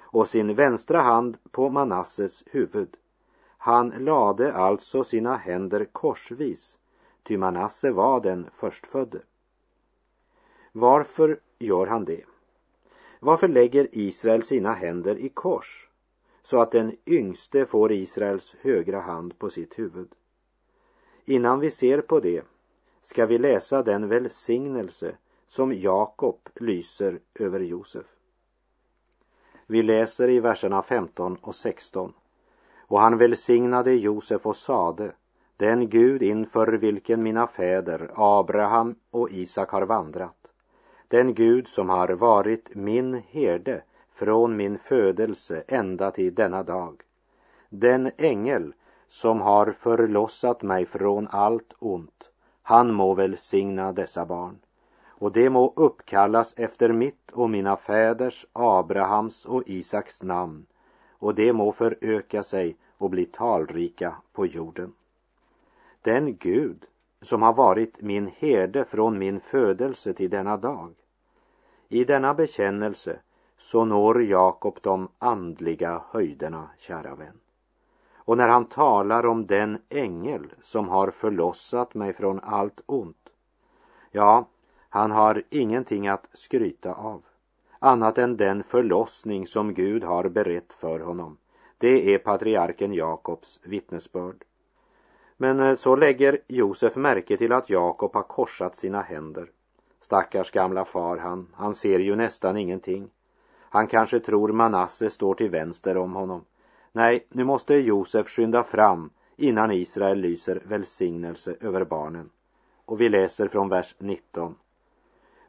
och 0.00 0.26
sin 0.26 0.54
vänstra 0.54 1.00
hand 1.00 1.36
på 1.50 1.68
Manasses 1.68 2.42
huvud. 2.46 2.96
Han 3.58 3.88
lade 3.88 4.52
alltså 4.52 5.04
sina 5.04 5.36
händer 5.36 5.84
korsvis, 5.84 6.78
ty 7.22 7.36
Manasse 7.36 7.90
var 7.90 8.20
den 8.20 8.50
förstfödde. 8.54 9.20
Varför 10.72 11.40
gör 11.58 11.86
han 11.86 12.04
det? 12.04 12.24
Varför 13.20 13.48
lägger 13.48 13.88
Israel 13.92 14.42
sina 14.42 14.72
händer 14.72 15.18
i 15.18 15.28
kors 15.28 15.88
så 16.42 16.60
att 16.60 16.72
den 16.72 16.96
yngste 17.06 17.66
får 17.66 17.92
Israels 17.92 18.56
högra 18.60 19.00
hand 19.00 19.38
på 19.38 19.50
sitt 19.50 19.78
huvud? 19.78 20.08
Innan 21.24 21.60
vi 21.60 21.70
ser 21.70 22.00
på 22.00 22.20
det 22.20 22.44
ska 23.02 23.26
vi 23.26 23.38
läsa 23.38 23.82
den 23.82 24.08
välsignelse 24.08 25.16
som 25.46 25.72
Jakob 25.72 26.48
lyser 26.54 27.20
över 27.34 27.60
Josef. 27.60 28.06
Vi 29.66 29.82
läser 29.82 30.28
i 30.28 30.40
verserna 30.40 30.82
15 30.82 31.36
och 31.40 31.54
16. 31.54 32.12
Och 32.78 33.00
han 33.00 33.18
välsignade 33.18 33.94
Josef 33.94 34.46
och 34.46 34.56
sade, 34.56 35.12
den 35.62 35.88
Gud 35.88 36.22
inför 36.22 36.72
vilken 36.72 37.22
mina 37.22 37.46
fäder 37.46 38.10
Abraham 38.14 38.94
och 39.10 39.30
Isak 39.30 39.70
har 39.70 39.82
vandrat, 39.82 40.36
den 41.08 41.34
Gud 41.34 41.68
som 41.68 41.88
har 41.88 42.08
varit 42.08 42.74
min 42.74 43.22
herde 43.28 43.82
från 44.14 44.56
min 44.56 44.78
födelse 44.78 45.64
ända 45.68 46.10
till 46.10 46.34
denna 46.34 46.62
dag, 46.62 47.02
den 47.68 48.10
ängel 48.16 48.72
som 49.08 49.40
har 49.40 49.74
förlossat 49.78 50.62
mig 50.62 50.86
från 50.86 51.28
allt 51.30 51.72
ont, 51.78 52.30
han 52.62 52.94
må 52.94 53.14
välsigna 53.14 53.92
dessa 53.92 54.26
barn. 54.26 54.58
Och 55.06 55.32
det 55.32 55.50
må 55.50 55.72
uppkallas 55.76 56.54
efter 56.56 56.92
mitt 56.92 57.30
och 57.32 57.50
mina 57.50 57.76
fäders, 57.76 58.46
Abrahams 58.52 59.46
och 59.46 59.62
Isaks 59.66 60.22
namn, 60.22 60.66
och 61.18 61.34
det 61.34 61.52
må 61.52 61.72
föröka 61.72 62.42
sig 62.42 62.76
och 62.98 63.10
bli 63.10 63.24
talrika 63.24 64.14
på 64.32 64.46
jorden. 64.46 64.92
Den 66.02 66.36
Gud 66.36 66.84
som 67.22 67.42
har 67.42 67.52
varit 67.52 68.00
min 68.00 68.26
herde 68.36 68.84
från 68.84 69.18
min 69.18 69.40
födelse 69.40 70.12
till 70.14 70.30
denna 70.30 70.56
dag. 70.56 70.94
I 71.88 72.04
denna 72.04 72.34
bekännelse 72.34 73.18
så 73.58 73.84
når 73.84 74.22
Jakob 74.22 74.78
de 74.82 75.08
andliga 75.18 76.02
höjderna, 76.10 76.70
kära 76.78 77.14
vän. 77.14 77.40
Och 78.14 78.36
när 78.36 78.48
han 78.48 78.64
talar 78.64 79.26
om 79.26 79.46
den 79.46 79.78
ängel 79.88 80.52
som 80.62 80.88
har 80.88 81.10
förlossat 81.10 81.94
mig 81.94 82.12
från 82.12 82.40
allt 82.40 82.80
ont, 82.86 83.28
ja, 84.10 84.46
han 84.88 85.10
har 85.10 85.42
ingenting 85.50 86.08
att 86.08 86.26
skryta 86.32 86.94
av, 86.94 87.22
annat 87.78 88.18
än 88.18 88.36
den 88.36 88.62
förlossning 88.62 89.46
som 89.46 89.74
Gud 89.74 90.04
har 90.04 90.28
berett 90.28 90.72
för 90.72 91.00
honom. 91.00 91.36
Det 91.78 92.14
är 92.14 92.18
patriarken 92.18 92.94
Jakobs 92.94 93.58
vittnesbörd. 93.62 94.44
Men 95.42 95.60
eh, 95.60 95.74
så 95.74 95.96
lägger 95.96 96.38
Josef 96.48 96.96
märke 96.96 97.36
till 97.36 97.52
att 97.52 97.70
Jakob 97.70 98.14
har 98.14 98.22
korsat 98.22 98.76
sina 98.76 99.02
händer. 99.02 99.50
Stackars 100.00 100.50
gamla 100.50 100.84
far 100.84 101.16
han, 101.16 101.48
han 101.54 101.74
ser 101.74 101.98
ju 101.98 102.16
nästan 102.16 102.56
ingenting. 102.56 103.10
Han 103.60 103.86
kanske 103.86 104.20
tror 104.20 104.52
Manasse 104.52 105.10
står 105.10 105.34
till 105.34 105.50
vänster 105.50 105.96
om 105.96 106.12
honom. 106.12 106.44
Nej, 106.92 107.26
nu 107.28 107.44
måste 107.44 107.74
Josef 107.74 108.28
skynda 108.28 108.64
fram 108.64 109.10
innan 109.36 109.70
Israel 109.70 110.18
lyser 110.18 110.62
välsignelse 110.64 111.56
över 111.60 111.84
barnen. 111.84 112.30
Och 112.84 113.00
vi 113.00 113.08
läser 113.08 113.48
från 113.48 113.68
vers 113.68 113.94
19. 113.98 114.54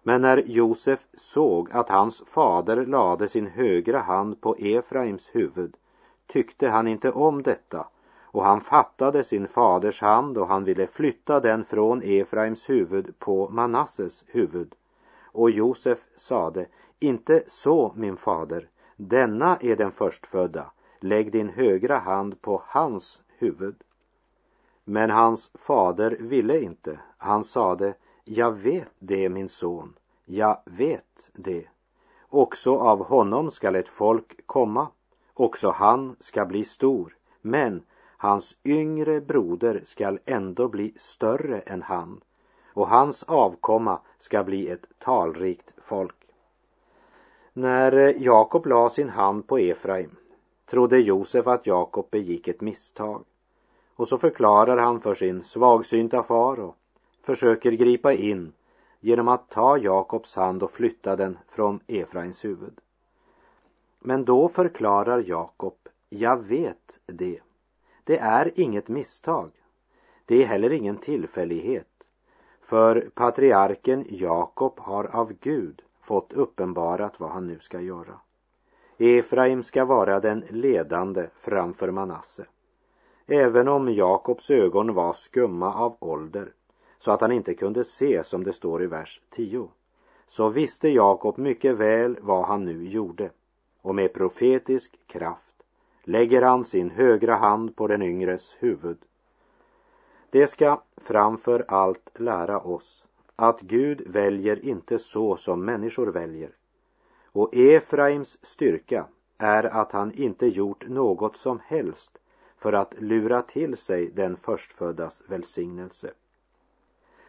Men 0.04 0.22
när 0.22 0.38
Josef 0.38 1.00
såg 1.14 1.72
att 1.72 1.90
hans 1.90 2.24
fader 2.28 2.86
lade 2.86 3.28
sin 3.28 3.48
högra 3.48 4.00
hand 4.00 4.42
på 4.42 4.56
Efraims 4.56 5.30
huvud 5.32 5.76
tyckte 6.28 6.70
han 6.70 6.88
inte 6.88 7.12
om 7.12 7.44
detta 7.44 7.88
och 8.34 8.44
han 8.44 8.62
fattade 8.62 9.24
sin 9.24 9.48
faders 9.48 10.02
hand 10.02 10.38
och 10.38 10.48
han 10.48 10.64
ville 10.64 10.88
flytta 10.88 11.40
den 11.40 11.66
från 11.66 12.02
Efraims 12.04 12.70
huvud 12.70 13.20
på 13.20 13.50
Manasses 13.50 14.24
huvud. 14.28 14.76
Och 15.24 15.52
Josef 15.52 16.00
sade, 16.18 16.66
inte 17.00 17.44
så 17.48 17.94
min 17.96 18.18
fader, 18.18 18.68
denna 18.96 19.58
är 19.62 19.76
den 19.76 19.92
förstfödda, 19.92 20.72
lägg 21.00 21.32
din 21.32 21.50
högra 21.50 21.98
hand 21.98 22.42
på 22.42 22.62
hans 22.66 23.22
huvud. 23.38 23.76
Men 24.84 25.10
hans 25.10 25.52
fader 25.54 26.18
ville 26.20 26.62
inte, 26.62 27.00
han 27.18 27.44
sade, 27.44 27.94
jag 28.24 28.52
vet 28.52 28.92
det 29.00 29.30
min 29.30 29.50
son, 29.50 29.94
jag 30.26 30.58
vet 30.66 31.30
det. 31.34 31.66
Också 32.30 32.78
av 32.78 33.06
honom 33.06 33.52
skall 33.52 33.76
ett 33.76 33.90
folk 33.90 34.46
komma, 34.46 34.88
också 35.34 35.70
han 35.70 36.16
ska 36.20 36.46
bli 36.46 36.64
stor, 36.64 37.16
men 37.42 37.84
Hans 38.24 38.56
yngre 38.64 39.22
broder 39.22 39.82
skall 39.86 40.20
ändå 40.26 40.68
bli 40.68 40.94
större 41.00 41.60
än 41.60 41.82
han 41.82 42.22
och 42.74 42.88
hans 42.88 43.24
avkomma 43.24 44.00
ska 44.20 44.44
bli 44.44 44.70
ett 44.70 44.86
talrikt 45.00 45.74
folk. 45.78 46.16
När 47.54 48.16
Jakob 48.18 48.66
la 48.66 48.90
sin 48.90 49.10
hand 49.10 49.48
på 49.48 49.58
Efraim 49.58 50.16
trodde 50.66 51.00
Josef 51.00 51.48
att 51.48 51.68
Jakob 51.68 52.10
begick 52.12 52.48
ett 52.48 52.62
misstag 52.62 53.24
och 53.96 54.08
så 54.08 54.18
förklarar 54.18 54.78
han 54.78 55.02
för 55.02 55.16
sin 55.16 55.44
svagsynta 55.44 56.24
far 56.24 56.60
och 56.60 56.76
försöker 57.24 57.72
gripa 57.72 58.14
in 58.14 58.54
genom 59.00 59.28
att 59.28 59.50
ta 59.50 59.78
Jakobs 59.78 60.36
hand 60.36 60.64
och 60.64 60.72
flytta 60.72 61.16
den 61.16 61.38
från 61.48 61.80
Efraims 61.88 62.46
huvud. 62.46 62.80
Men 64.00 64.26
då 64.26 64.48
förklarar 64.50 65.24
Jakob, 65.28 65.76
jag 66.10 66.38
vet 66.38 67.00
det. 67.06 67.40
Det 68.04 68.18
är 68.18 68.52
inget 68.60 68.88
misstag. 68.88 69.52
Det 70.26 70.44
är 70.44 70.48
heller 70.48 70.74
ingen 70.74 70.98
tillfällighet. 70.98 71.88
För 72.62 73.10
patriarken 73.14 74.06
Jakob 74.10 74.80
har 74.80 75.16
av 75.16 75.34
Gud 75.40 75.82
fått 76.02 76.34
uppenbarat 76.34 77.20
vad 77.20 77.30
han 77.30 77.48
nu 77.48 77.60
ska 77.60 77.82
göra. 77.82 78.20
Efraim 78.98 79.64
ska 79.64 79.86
vara 79.86 80.20
den 80.20 80.44
ledande 80.50 81.28
framför 81.42 81.92
Manasse. 81.92 82.46
Även 83.28 83.68
om 83.68 83.94
Jakobs 83.94 84.50
ögon 84.50 84.94
var 84.94 85.14
skumma 85.14 85.74
av 85.74 85.96
ålder 86.00 86.54
så 87.00 87.12
att 87.12 87.22
han 87.22 87.32
inte 87.32 87.54
kunde 87.54 87.84
se 87.84 88.24
som 88.24 88.44
det 88.44 88.54
står 88.54 88.84
i 88.84 88.88
vers 88.88 89.22
10 89.30 89.70
så 90.28 90.50
visste 90.50 90.90
Jakob 90.90 91.38
mycket 91.38 91.76
väl 91.76 92.18
vad 92.22 92.46
han 92.46 92.66
nu 92.66 92.88
gjorde 92.88 93.30
och 93.82 93.96
med 93.96 94.14
profetisk 94.14 95.00
kraft 95.08 95.43
lägger 96.04 96.42
han 96.42 96.66
sin 96.66 96.90
högra 96.90 97.36
hand 97.36 97.76
på 97.76 97.88
den 97.88 98.02
yngres 98.02 98.56
huvud. 98.60 98.98
Det 100.30 100.48
ska 100.52 100.82
framför 100.98 101.66
allt 101.68 102.10
lära 102.16 102.60
oss 102.60 103.04
att 103.36 103.62
Gud 103.62 104.02
väljer 104.08 104.66
inte 104.66 105.00
så 105.00 105.38
som 105.38 105.66
människor 105.66 106.08
väljer. 106.08 106.50
Och 107.26 107.56
Efraims 107.56 108.38
styrka 108.42 109.06
är 109.38 109.64
att 109.64 109.92
han 109.92 110.12
inte 110.12 110.48
gjort 110.48 110.88
något 110.88 111.38
som 111.38 111.60
helst 111.66 112.18
för 112.58 112.74
att 112.74 112.94
lura 113.02 113.42
till 113.42 113.78
sig 113.78 114.12
den 114.16 114.38
förstföddas 114.38 115.22
välsignelse. 115.28 116.12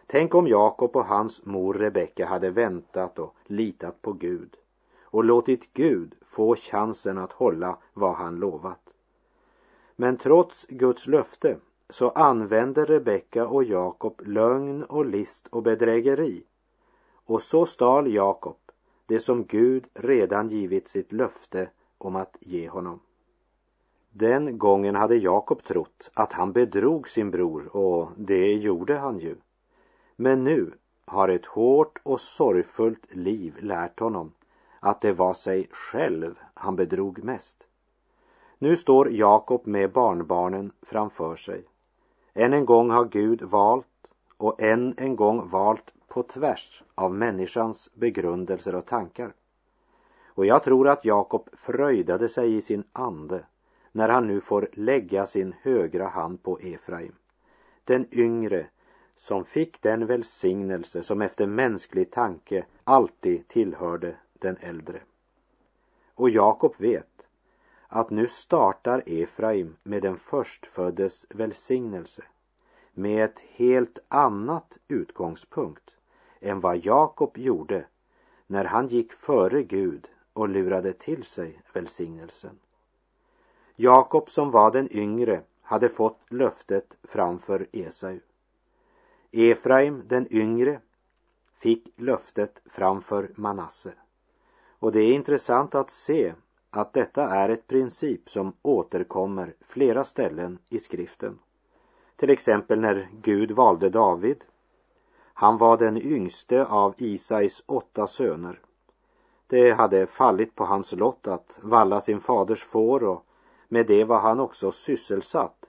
Tänk 0.06 0.34
om 0.34 0.48
Jakob 0.48 0.96
och 0.96 1.06
hans 1.06 1.44
mor 1.44 1.74
Rebecka 1.74 2.26
hade 2.26 2.50
väntat 2.50 3.18
och 3.18 3.36
litat 3.46 4.02
på 4.02 4.12
Gud 4.12 4.56
och 5.02 5.24
låtit 5.24 5.72
Gud 5.72 6.14
få 6.34 6.56
chansen 6.56 7.18
att 7.18 7.32
hålla 7.32 7.76
vad 7.92 8.14
han 8.14 8.36
lovat. 8.36 8.80
Men 9.96 10.16
trots 10.16 10.66
Guds 10.68 11.06
löfte 11.06 11.56
så 11.90 12.10
använde 12.10 12.84
Rebecka 12.84 13.46
och 13.46 13.64
Jakob 13.64 14.22
lögn 14.26 14.84
och 14.84 15.06
list 15.06 15.46
och 15.46 15.62
bedrägeri. 15.62 16.44
Och 17.26 17.42
så 17.42 17.66
stal 17.66 18.14
Jakob 18.14 18.56
det 19.06 19.20
som 19.20 19.44
Gud 19.44 19.86
redan 19.94 20.50
givit 20.50 20.88
sitt 20.88 21.12
löfte 21.12 21.70
om 21.98 22.16
att 22.16 22.36
ge 22.40 22.68
honom. 22.68 23.00
Den 24.10 24.58
gången 24.58 24.94
hade 24.94 25.16
Jakob 25.16 25.64
trott 25.64 26.10
att 26.14 26.32
han 26.32 26.52
bedrog 26.52 27.08
sin 27.08 27.30
bror 27.30 27.76
och 27.76 28.08
det 28.16 28.52
gjorde 28.52 28.98
han 28.98 29.18
ju. 29.18 29.36
Men 30.16 30.44
nu 30.44 30.72
har 31.04 31.28
ett 31.28 31.46
hårt 31.46 31.98
och 32.02 32.20
sorgfullt 32.20 33.14
liv 33.14 33.56
lärt 33.60 34.00
honom 34.00 34.32
att 34.84 35.00
det 35.00 35.12
var 35.12 35.34
sig 35.34 35.68
själv 35.70 36.38
han 36.54 36.76
bedrog 36.76 37.24
mest. 37.24 37.66
Nu 38.58 38.76
står 38.76 39.10
Jakob 39.10 39.66
med 39.66 39.92
barnbarnen 39.92 40.72
framför 40.82 41.36
sig. 41.36 41.64
Än 42.34 42.52
en 42.52 42.64
gång 42.64 42.90
har 42.90 43.04
Gud 43.04 43.42
valt 43.42 43.86
och 44.36 44.60
än 44.60 44.94
en 44.96 45.16
gång 45.16 45.48
valt 45.48 45.94
på 46.08 46.22
tvärs 46.22 46.82
av 46.94 47.14
människans 47.14 47.90
begrundelser 47.94 48.74
och 48.74 48.86
tankar. 48.86 49.32
Och 50.26 50.46
jag 50.46 50.64
tror 50.64 50.88
att 50.88 51.04
Jakob 51.04 51.48
fröjdade 51.52 52.28
sig 52.28 52.56
i 52.56 52.62
sin 52.62 52.84
ande 52.92 53.44
när 53.92 54.08
han 54.08 54.26
nu 54.26 54.40
får 54.40 54.68
lägga 54.72 55.26
sin 55.26 55.54
högra 55.62 56.08
hand 56.08 56.42
på 56.42 56.58
Efraim, 56.58 57.14
den 57.84 58.06
yngre 58.12 58.66
som 59.16 59.44
fick 59.44 59.82
den 59.82 60.06
välsignelse 60.06 61.02
som 61.02 61.22
efter 61.22 61.46
mänsklig 61.46 62.10
tanke 62.10 62.64
alltid 62.84 63.48
tillhörde 63.48 64.16
den 64.44 64.56
äldre. 64.60 65.00
Och 66.14 66.30
Jakob 66.30 66.74
vet 66.78 67.26
att 67.88 68.10
nu 68.10 68.28
startar 68.28 69.02
Efraim 69.06 69.76
med 69.82 70.02
den 70.02 70.18
förstföddes 70.18 71.26
välsignelse 71.28 72.22
med 72.92 73.24
ett 73.24 73.40
helt 73.40 73.98
annat 74.08 74.78
utgångspunkt 74.88 75.90
än 76.40 76.60
vad 76.60 76.84
Jakob 76.84 77.38
gjorde 77.38 77.86
när 78.46 78.64
han 78.64 78.88
gick 78.88 79.12
före 79.12 79.62
Gud 79.62 80.08
och 80.32 80.48
lurade 80.48 80.92
till 80.92 81.24
sig 81.24 81.62
välsignelsen. 81.72 82.58
Jakob 83.76 84.30
som 84.30 84.50
var 84.50 84.70
den 84.70 84.96
yngre 84.96 85.42
hade 85.62 85.88
fått 85.88 86.20
löftet 86.28 86.94
framför 87.02 87.66
Esau. 87.72 88.18
Efraim 89.32 90.02
den 90.06 90.32
yngre 90.32 90.80
fick 91.58 91.88
löftet 91.96 92.60
framför 92.66 93.30
Manasse. 93.34 93.92
Och 94.84 94.92
det 94.92 95.00
är 95.00 95.12
intressant 95.12 95.74
att 95.74 95.90
se 95.90 96.34
att 96.70 96.92
detta 96.92 97.28
är 97.28 97.48
ett 97.48 97.66
princip 97.66 98.30
som 98.30 98.52
återkommer 98.62 99.54
flera 99.68 100.04
ställen 100.04 100.58
i 100.70 100.78
skriften. 100.78 101.38
Till 102.16 102.30
exempel 102.30 102.80
när 102.80 103.08
Gud 103.22 103.50
valde 103.50 103.90
David. 103.90 104.44
Han 105.34 105.58
var 105.58 105.76
den 105.76 105.96
yngste 105.96 106.64
av 106.64 106.94
Isais 106.98 107.62
åtta 107.66 108.06
söner. 108.06 108.60
Det 109.46 109.70
hade 109.70 110.06
fallit 110.06 110.54
på 110.54 110.64
hans 110.64 110.92
lott 110.92 111.26
att 111.26 111.58
valla 111.60 112.00
sin 112.00 112.20
faders 112.20 112.64
får 112.64 113.04
och 113.04 113.24
med 113.68 113.86
det 113.86 114.04
var 114.04 114.20
han 114.20 114.40
också 114.40 114.72
sysselsatt 114.72 115.64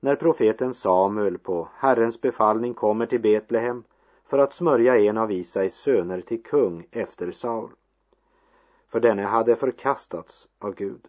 när 0.00 0.16
profeten 0.16 0.74
Samuel 0.74 1.38
på 1.38 1.68
Herrens 1.74 2.20
befallning 2.20 2.74
kommer 2.74 3.06
till 3.06 3.20
Betlehem 3.20 3.84
för 4.24 4.38
att 4.38 4.54
smörja 4.54 4.98
en 4.98 5.18
av 5.18 5.32
Isais 5.32 5.74
söner 5.74 6.20
till 6.20 6.42
kung 6.42 6.86
efter 6.90 7.32
Saul. 7.32 7.70
För 8.96 9.00
denne 9.00 9.22
hade 9.22 9.56
förkastats 9.56 10.48
av 10.58 10.74
Gud. 10.74 11.00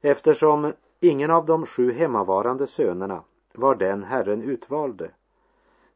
Eftersom 0.00 0.72
ingen 1.00 1.30
av 1.30 1.46
de 1.46 1.66
sju 1.66 1.92
hemmavarande 1.92 2.66
sönerna 2.66 3.22
var 3.52 3.74
den 3.74 4.02
Herren 4.02 4.42
utvalde 4.42 5.10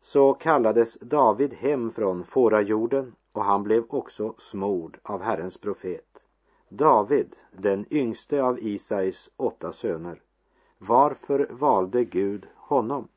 så 0.03 0.35
kallades 0.35 0.95
David 1.01 1.55
hem 1.55 1.91
från 1.91 2.25
fårajorden 2.25 3.15
och 3.33 3.45
han 3.45 3.63
blev 3.63 3.85
också 3.89 4.35
smord 4.39 4.99
av 5.03 5.23
Herrens 5.23 5.59
profet. 5.59 6.19
David, 6.69 7.37
den 7.53 7.87
yngste 7.91 8.43
av 8.43 8.59
Isais 8.59 9.31
åtta 9.37 9.73
söner. 9.73 10.23
Varför 10.79 11.49
valde 11.51 12.05
Gud 12.05 12.47
honom? 12.55 13.09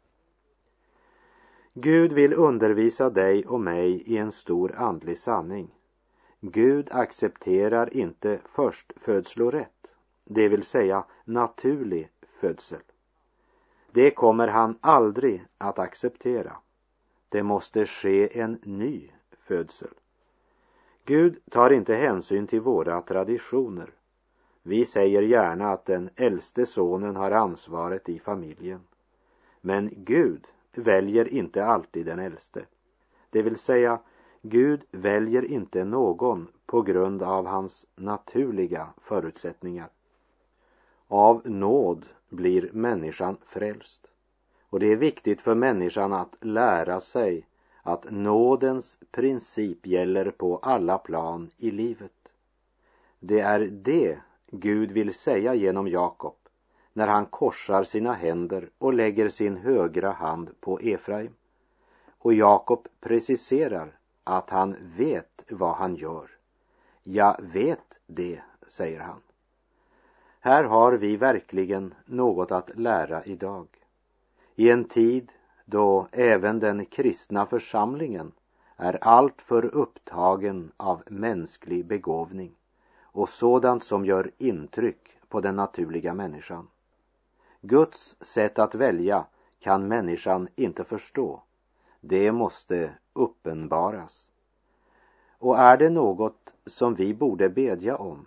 Gud 1.74 2.14
vill 2.14 2.34
undervisa 2.34 3.10
dig 3.10 3.46
och 3.46 3.60
mig 3.60 4.02
i 4.06 4.18
en 4.18 4.32
stor 4.32 4.76
andlig 4.76 5.18
sanning. 5.18 5.72
Gud 6.44 6.88
accepterar 6.92 7.98
inte 7.98 8.40
förstfödslorätt, 8.46 9.88
det 10.24 10.48
vill 10.48 10.64
säga 10.64 11.04
naturlig 11.26 12.10
födsel. 12.40 12.82
Det 13.92 14.12
kommer 14.12 14.48
han 14.48 14.78
aldrig 14.82 15.46
att 15.58 15.80
acceptera. 15.80 16.56
Det 17.30 17.44
måste 17.44 17.86
ske 17.86 18.40
en 18.40 18.60
ny 18.64 19.12
födsel. 19.32 19.94
Gud 21.06 21.40
tar 21.52 21.70
inte 21.70 21.96
hänsyn 21.96 22.48
till 22.48 22.62
våra 22.62 23.02
traditioner. 23.02 23.90
Vi 24.64 24.86
säger 24.86 25.22
gärna 25.22 25.72
att 25.72 25.86
den 25.86 26.10
äldste 26.16 26.66
sonen 26.66 27.16
har 27.16 27.32
ansvaret 27.32 28.10
i 28.10 28.20
familjen. 28.20 28.82
Men 29.62 29.90
Gud 29.96 30.48
väljer 30.74 31.28
inte 31.28 31.66
alltid 31.66 32.06
den 32.06 32.20
äldste. 32.20 32.66
Det 33.30 33.42
vill 33.42 33.58
säga, 33.58 34.00
Gud 34.42 34.82
väljer 34.92 35.46
inte 35.46 35.84
någon 35.84 36.48
på 36.66 36.82
grund 36.82 37.24
av 37.24 37.46
hans 37.46 37.86
naturliga 37.96 38.88
förutsättningar. 39.02 39.90
Av 41.08 41.42
nåd 41.46 42.06
blir 42.30 42.70
människan 42.74 43.38
frälst. 43.46 44.08
Och 44.70 44.80
det 44.80 44.92
är 44.92 44.96
viktigt 44.96 45.42
för 45.42 45.56
människan 45.56 46.14
att 46.14 46.36
lära 46.42 47.00
sig 47.00 47.46
att 47.84 48.12
nådens 48.12 48.98
princip 49.12 49.88
gäller 49.88 50.32
på 50.32 50.58
alla 50.58 50.98
plan 50.98 51.50
i 51.58 51.72
livet. 51.72 52.12
Det 53.20 53.40
är 53.40 53.60
det 53.60 54.18
Gud 54.48 54.92
vill 54.92 55.14
säga 55.14 55.54
genom 55.54 55.88
Jakob 55.88 56.36
när 56.94 57.08
han 57.08 57.26
korsar 57.26 57.84
sina 57.84 58.14
händer 58.14 58.70
och 58.78 58.94
lägger 58.94 59.30
sin 59.30 59.58
högra 59.58 60.12
hand 60.12 60.50
på 60.60 60.80
Efraim. 60.80 61.34
Och 62.18 62.34
Jakob 62.34 62.88
preciserar 63.00 63.98
att 64.32 64.50
han 64.50 64.76
vet 64.98 65.44
vad 65.50 65.76
han 65.76 65.96
gör. 65.96 66.30
Jag 67.04 67.42
vet 67.42 68.00
det, 68.08 68.42
säger 68.68 69.00
han. 69.00 69.22
Här 70.40 70.64
har 70.64 70.94
vi 70.94 71.18
verkligen 71.18 71.94
något 72.06 72.52
att 72.52 72.78
lära 72.78 73.24
idag. 73.24 73.68
I 74.56 74.70
en 74.70 74.86
tid 74.86 75.32
då 75.66 76.08
även 76.12 76.60
den 76.60 76.86
kristna 76.86 77.46
församlingen 77.46 78.32
är 78.76 79.04
alltför 79.04 79.66
upptagen 79.66 80.72
av 80.78 81.04
mänsklig 81.08 81.86
begåvning 81.86 82.52
och 83.02 83.30
sådant 83.30 83.84
som 83.84 84.06
gör 84.06 84.32
intryck 84.38 85.18
på 85.30 85.42
den 85.42 85.56
naturliga 85.56 86.14
människan. 86.14 86.68
Guds 87.62 88.16
sätt 88.22 88.60
att 88.60 88.76
välja 88.76 89.26
kan 89.60 89.88
människan 89.88 90.48
inte 90.56 90.84
förstå. 90.84 91.42
Det 92.02 92.32
måste 92.32 92.94
uppenbaras. 93.14 94.26
Och 95.38 95.60
är 95.60 95.78
det 95.78 95.90
något 95.90 96.54
som 96.66 96.96
vi 96.96 97.14
borde 97.14 97.50
bedja 97.50 97.98
om 97.98 98.26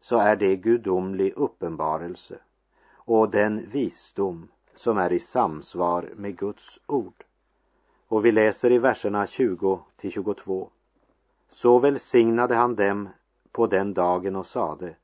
så 0.00 0.18
är 0.18 0.36
det 0.36 0.56
gudomlig 0.56 1.32
uppenbarelse 1.36 2.38
och 2.94 3.30
den 3.30 3.66
visdom 3.66 4.48
som 4.76 4.98
är 4.98 5.12
i 5.12 5.20
samsvar 5.20 6.10
med 6.16 6.36
Guds 6.38 6.80
ord. 6.86 7.24
Och 8.08 8.24
vi 8.24 8.32
läser 8.32 8.72
i 8.72 8.78
verserna 8.78 9.26
20 9.26 9.80
till 9.96 10.10
22. 10.10 10.70
Så 11.50 11.78
välsignade 11.78 12.54
han 12.54 12.74
dem 12.74 13.08
på 13.52 13.66
den 13.66 13.94
dagen 13.94 14.36
och 14.36 14.46
sade 14.46 14.94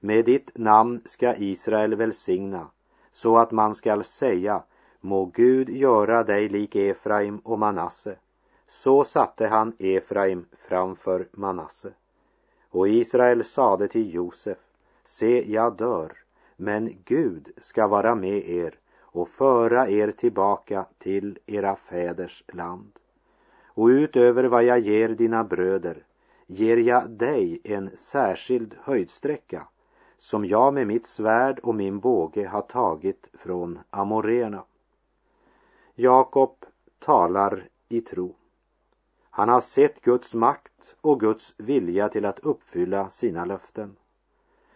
med 0.00 0.24
ditt 0.24 0.58
namn 0.58 1.00
ska 1.04 1.36
Israel 1.36 1.94
välsigna 1.94 2.66
så 3.12 3.38
att 3.38 3.50
man 3.50 3.74
skall 3.74 4.04
säga 4.04 4.62
må 5.00 5.24
Gud 5.24 5.68
göra 5.68 6.24
dig 6.24 6.48
lik 6.48 6.76
Efraim 6.76 7.38
och 7.38 7.58
Manasse. 7.58 8.16
Så 8.68 9.04
satte 9.04 9.46
han 9.46 9.72
Efraim 9.78 10.44
framför 10.68 11.28
Manasse. 11.32 11.92
Och 12.70 12.88
Israel 12.88 13.44
sade 13.44 13.88
till 13.88 14.14
Josef, 14.14 14.58
se 15.04 15.52
jag 15.52 15.76
dör, 15.76 16.12
men 16.56 16.96
Gud 17.04 17.48
ska 17.60 17.86
vara 17.86 18.14
med 18.14 18.48
er 18.48 18.74
och 19.00 19.28
föra 19.28 19.88
er 19.88 20.10
tillbaka 20.10 20.86
till 20.98 21.38
era 21.46 21.76
fäders 21.76 22.44
land. 22.52 22.92
Och 23.66 23.86
utöver 23.86 24.44
vad 24.44 24.64
jag 24.64 24.78
ger 24.78 25.08
dina 25.08 25.44
bröder 25.44 26.02
ger 26.46 26.76
jag 26.76 27.10
dig 27.10 27.60
en 27.64 27.90
särskild 27.98 28.74
höjdsträcka 28.82 29.66
som 30.18 30.44
jag 30.44 30.74
med 30.74 30.86
mitt 30.86 31.06
svärd 31.06 31.58
och 31.58 31.74
min 31.74 32.00
båge 32.00 32.46
har 32.46 32.62
tagit 32.62 33.26
från 33.32 33.78
amorerna. 33.90 34.62
Jakob 36.02 36.64
talar 36.98 37.68
i 37.88 38.00
tro. 38.00 38.34
Han 39.30 39.48
har 39.48 39.60
sett 39.60 40.00
Guds 40.00 40.34
makt 40.34 40.94
och 41.00 41.20
Guds 41.20 41.54
vilja 41.56 42.08
till 42.08 42.24
att 42.24 42.38
uppfylla 42.38 43.08
sina 43.08 43.44
löften. 43.44 43.96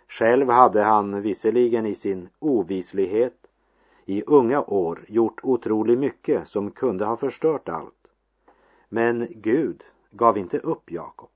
Själv 0.09 0.51
hade 0.51 0.83
han 0.83 1.23
visserligen 1.23 1.87
i 1.87 1.95
sin 1.95 2.29
ovislighet 2.39 3.47
i 4.05 4.23
unga 4.27 4.63
år 4.63 5.05
gjort 5.09 5.41
otroligt 5.43 5.99
mycket 5.99 6.49
som 6.49 6.71
kunde 6.71 7.05
ha 7.05 7.17
förstört 7.17 7.69
allt. 7.69 8.07
Men 8.89 9.27
Gud 9.31 9.85
gav 10.11 10.39
inte 10.39 10.59
upp 10.59 10.91
Jakob. 10.91 11.31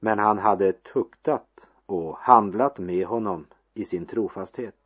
Men 0.00 0.18
han 0.18 0.38
hade 0.38 0.72
tuktat 0.72 1.68
och 1.86 2.16
handlat 2.16 2.78
med 2.78 3.06
honom 3.06 3.46
i 3.74 3.84
sin 3.84 4.06
trofasthet. 4.06 4.76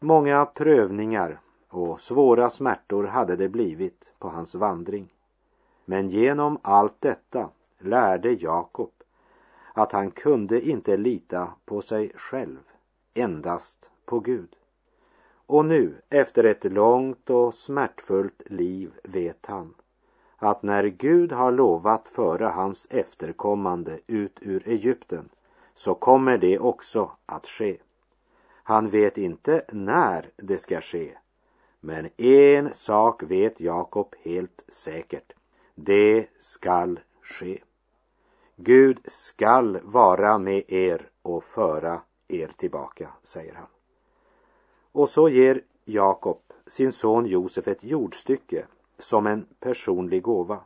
Många 0.00 0.46
prövningar 0.46 1.40
och 1.72 2.00
svåra 2.00 2.50
smärtor 2.50 3.04
hade 3.04 3.36
det 3.36 3.48
blivit 3.48 4.12
på 4.18 4.28
hans 4.28 4.54
vandring. 4.54 5.08
Men 5.84 6.10
genom 6.10 6.58
allt 6.62 7.00
detta 7.00 7.48
lärde 7.78 8.32
Jakob 8.32 8.90
att 9.72 9.92
han 9.92 10.10
kunde 10.10 10.68
inte 10.68 10.96
lita 10.96 11.48
på 11.64 11.82
sig 11.82 12.12
själv, 12.14 12.60
endast 13.14 13.90
på 14.04 14.20
Gud. 14.20 14.56
Och 15.46 15.64
nu, 15.64 15.94
efter 16.08 16.44
ett 16.44 16.64
långt 16.64 17.30
och 17.30 17.54
smärtfullt 17.54 18.42
liv, 18.46 18.92
vet 19.02 19.46
han 19.46 19.74
att 20.36 20.62
när 20.62 20.84
Gud 20.84 21.32
har 21.32 21.52
lovat 21.52 22.08
föra 22.08 22.50
hans 22.50 22.86
efterkommande 22.90 23.98
ut 24.06 24.38
ur 24.40 24.68
Egypten 24.68 25.28
så 25.74 25.94
kommer 25.94 26.38
det 26.38 26.58
också 26.58 27.10
att 27.26 27.46
ske. 27.46 27.76
Han 28.62 28.90
vet 28.90 29.18
inte 29.18 29.64
när 29.72 30.30
det 30.36 30.58
ska 30.58 30.80
ske, 30.80 31.18
men 31.84 32.08
en 32.16 32.74
sak 32.74 33.22
vet 33.22 33.60
Jakob 33.60 34.14
helt 34.22 34.64
säkert. 34.68 35.32
Det 35.74 36.26
skall 36.40 37.00
ske. 37.22 37.58
Gud 38.56 38.98
skall 39.04 39.78
vara 39.82 40.38
med 40.38 40.62
er 40.68 41.08
och 41.22 41.44
föra 41.44 42.00
er 42.28 42.50
tillbaka, 42.56 43.08
säger 43.22 43.54
han. 43.54 43.66
Och 44.92 45.08
så 45.08 45.28
ger 45.28 45.60
Jakob 45.84 46.40
sin 46.66 46.92
son 46.92 47.26
Josef 47.26 47.68
ett 47.68 47.84
jordstycke 47.84 48.66
som 48.98 49.26
en 49.26 49.46
personlig 49.60 50.22
gåva. 50.22 50.60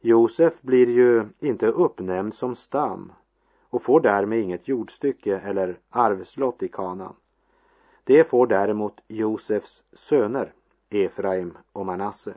Josef 0.00 0.62
blir 0.62 0.88
ju 0.88 1.24
inte 1.40 1.66
uppnämnd 1.66 2.34
som 2.34 2.54
stam 2.54 3.12
och 3.70 3.82
får 3.82 4.00
därmed 4.00 4.40
inget 4.40 4.68
jordstycke 4.68 5.38
eller 5.38 5.78
arvslott 5.90 6.62
i 6.62 6.68
kanan. 6.68 7.14
Det 8.04 8.24
får 8.24 8.46
däremot 8.46 9.00
Josefs 9.08 9.82
söner, 9.92 10.52
Efraim 10.90 11.58
och 11.72 11.86
Manasse. 11.86 12.34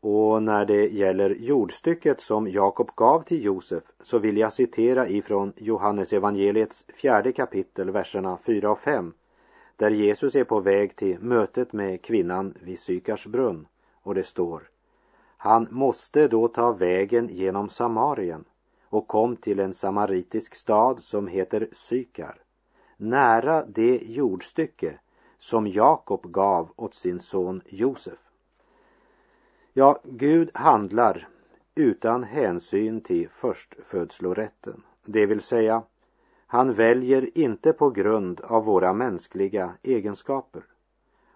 Och 0.00 0.42
när 0.42 0.64
det 0.64 0.88
gäller 0.88 1.30
jordstycket 1.30 2.20
som 2.20 2.48
Jakob 2.48 2.90
gav 2.94 3.22
till 3.22 3.44
Josef 3.44 3.84
så 4.02 4.18
vill 4.18 4.36
jag 4.36 4.52
citera 4.52 5.08
ifrån 5.08 5.52
Johannes 5.56 6.12
evangeliets 6.12 6.84
fjärde 6.94 7.32
kapitel, 7.32 7.90
verserna 7.90 8.38
4 8.46 8.70
och 8.70 8.78
5 8.78 9.12
där 9.76 9.90
Jesus 9.90 10.34
är 10.34 10.44
på 10.44 10.60
väg 10.60 10.96
till 10.96 11.18
mötet 11.20 11.72
med 11.72 12.02
kvinnan 12.02 12.54
vid 12.60 12.78
Sykars 12.78 13.26
brunn 13.26 13.66
och 14.02 14.14
det 14.14 14.22
står 14.22 14.62
Han 15.36 15.68
måste 15.70 16.28
då 16.28 16.48
ta 16.48 16.72
vägen 16.72 17.28
genom 17.28 17.68
Samarien 17.68 18.44
och 18.88 19.08
kom 19.08 19.36
till 19.36 19.60
en 19.60 19.74
samaritisk 19.74 20.54
stad 20.54 21.00
som 21.02 21.28
heter 21.28 21.68
Sykar 21.72 22.38
nära 23.00 23.64
det 23.66 23.96
jordstycke 23.96 24.98
som 25.38 25.66
Jakob 25.66 26.32
gav 26.32 26.72
åt 26.76 26.94
sin 26.94 27.20
son 27.20 27.62
Josef. 27.68 28.18
Ja, 29.72 30.00
Gud 30.04 30.50
handlar 30.54 31.28
utan 31.74 32.24
hänsyn 32.24 33.00
till 33.00 33.28
förstfödslorätten, 33.28 34.82
det 35.04 35.26
vill 35.26 35.40
säga 35.40 35.82
han 36.46 36.74
väljer 36.74 37.38
inte 37.38 37.72
på 37.72 37.90
grund 37.90 38.40
av 38.40 38.64
våra 38.64 38.92
mänskliga 38.92 39.74
egenskaper 39.82 40.62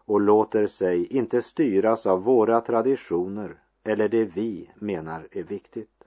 och 0.04 0.20
låter 0.20 0.66
sig 0.66 1.06
inte 1.06 1.42
styras 1.42 2.06
av 2.06 2.22
våra 2.22 2.60
traditioner 2.60 3.56
eller 3.84 4.08
det 4.08 4.24
vi 4.24 4.70
menar 4.74 5.28
är 5.30 5.42
viktigt. 5.42 6.04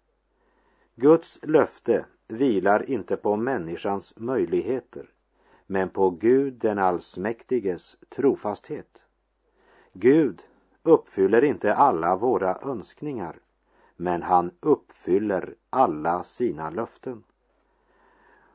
Guds 0.96 1.40
löfte 1.42 2.06
vilar 2.28 2.90
inte 2.90 3.18
på 3.18 3.36
människans 3.36 4.14
möjligheter 4.18 5.10
men 5.68 5.90
på 5.90 6.10
Gud 6.10 6.54
den 6.54 6.80
allsmäktiges 6.80 7.96
trofasthet. 8.10 9.04
Gud 9.94 10.42
uppfyller 10.84 11.44
inte 11.44 11.76
alla 11.76 12.16
våra 12.16 12.60
önskningar 12.62 13.40
men 13.96 14.24
han 14.24 14.52
uppfyller 14.60 15.56
alla 15.70 16.24
sina 16.24 16.70
löften. 16.70 17.24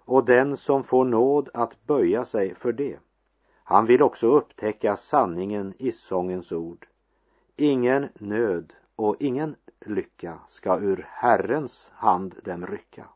Och 0.04 0.24
den 0.24 0.56
som 0.56 0.84
får 0.84 1.04
nåd 1.04 1.48
att 1.54 1.86
böja 1.86 2.24
sig 2.24 2.54
för 2.54 2.72
det, 2.72 2.98
han 3.64 3.86
vill 3.86 4.02
också 4.02 4.26
upptäcka 4.26 4.96
sanningen 4.96 5.74
i 5.78 5.92
sångens 5.92 6.52
ord. 6.52 6.86
Ingen 7.56 8.08
nöd 8.14 8.72
och 8.96 9.16
ingen 9.20 9.56
lycka 9.80 10.38
ska 10.48 10.78
ur 10.78 11.06
Herrens 11.08 11.90
hand 11.94 12.34
dem 12.44 12.66
rycka. 12.66 13.06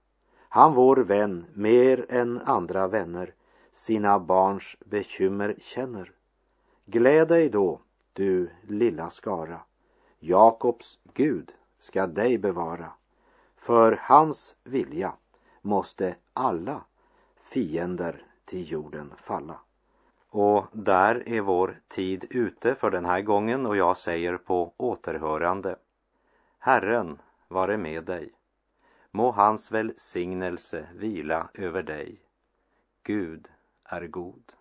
Han 0.48 0.74
vår 0.74 0.96
vän 0.96 1.46
mer 1.54 2.06
än 2.08 2.40
andra 2.40 2.88
vänner 2.88 3.34
sina 3.86 4.18
barns 4.18 4.76
bekymmer 4.84 5.54
känner. 5.58 6.12
Gläd 6.86 7.28
dig 7.28 7.48
då, 7.48 7.80
du 8.12 8.50
lilla 8.68 9.10
skara. 9.10 9.60
Jakobs 10.18 10.98
Gud 11.14 11.52
ska 11.80 12.06
dig 12.06 12.38
bevara. 12.38 12.92
För 13.56 13.98
hans 14.02 14.56
vilja 14.64 15.12
måste 15.62 16.16
alla 16.32 16.84
fiender 17.42 18.24
till 18.44 18.72
jorden 18.72 19.12
falla. 19.22 19.58
Och 20.30 20.66
där 20.72 21.28
är 21.28 21.40
vår 21.40 21.80
tid 21.88 22.24
ute 22.30 22.74
för 22.74 22.90
den 22.90 23.04
här 23.04 23.20
gången 23.20 23.66
och 23.66 23.76
jag 23.76 23.96
säger 23.96 24.36
på 24.36 24.72
återhörande. 24.76 25.76
Herren 26.58 27.18
vare 27.48 27.76
med 27.76 28.04
dig. 28.04 28.32
Må 29.10 29.30
hans 29.30 29.72
välsignelse 29.72 30.88
vila 30.94 31.48
över 31.54 31.82
dig. 31.82 32.20
Gud 33.02 33.48
är 33.88 34.06
god. 34.06 34.55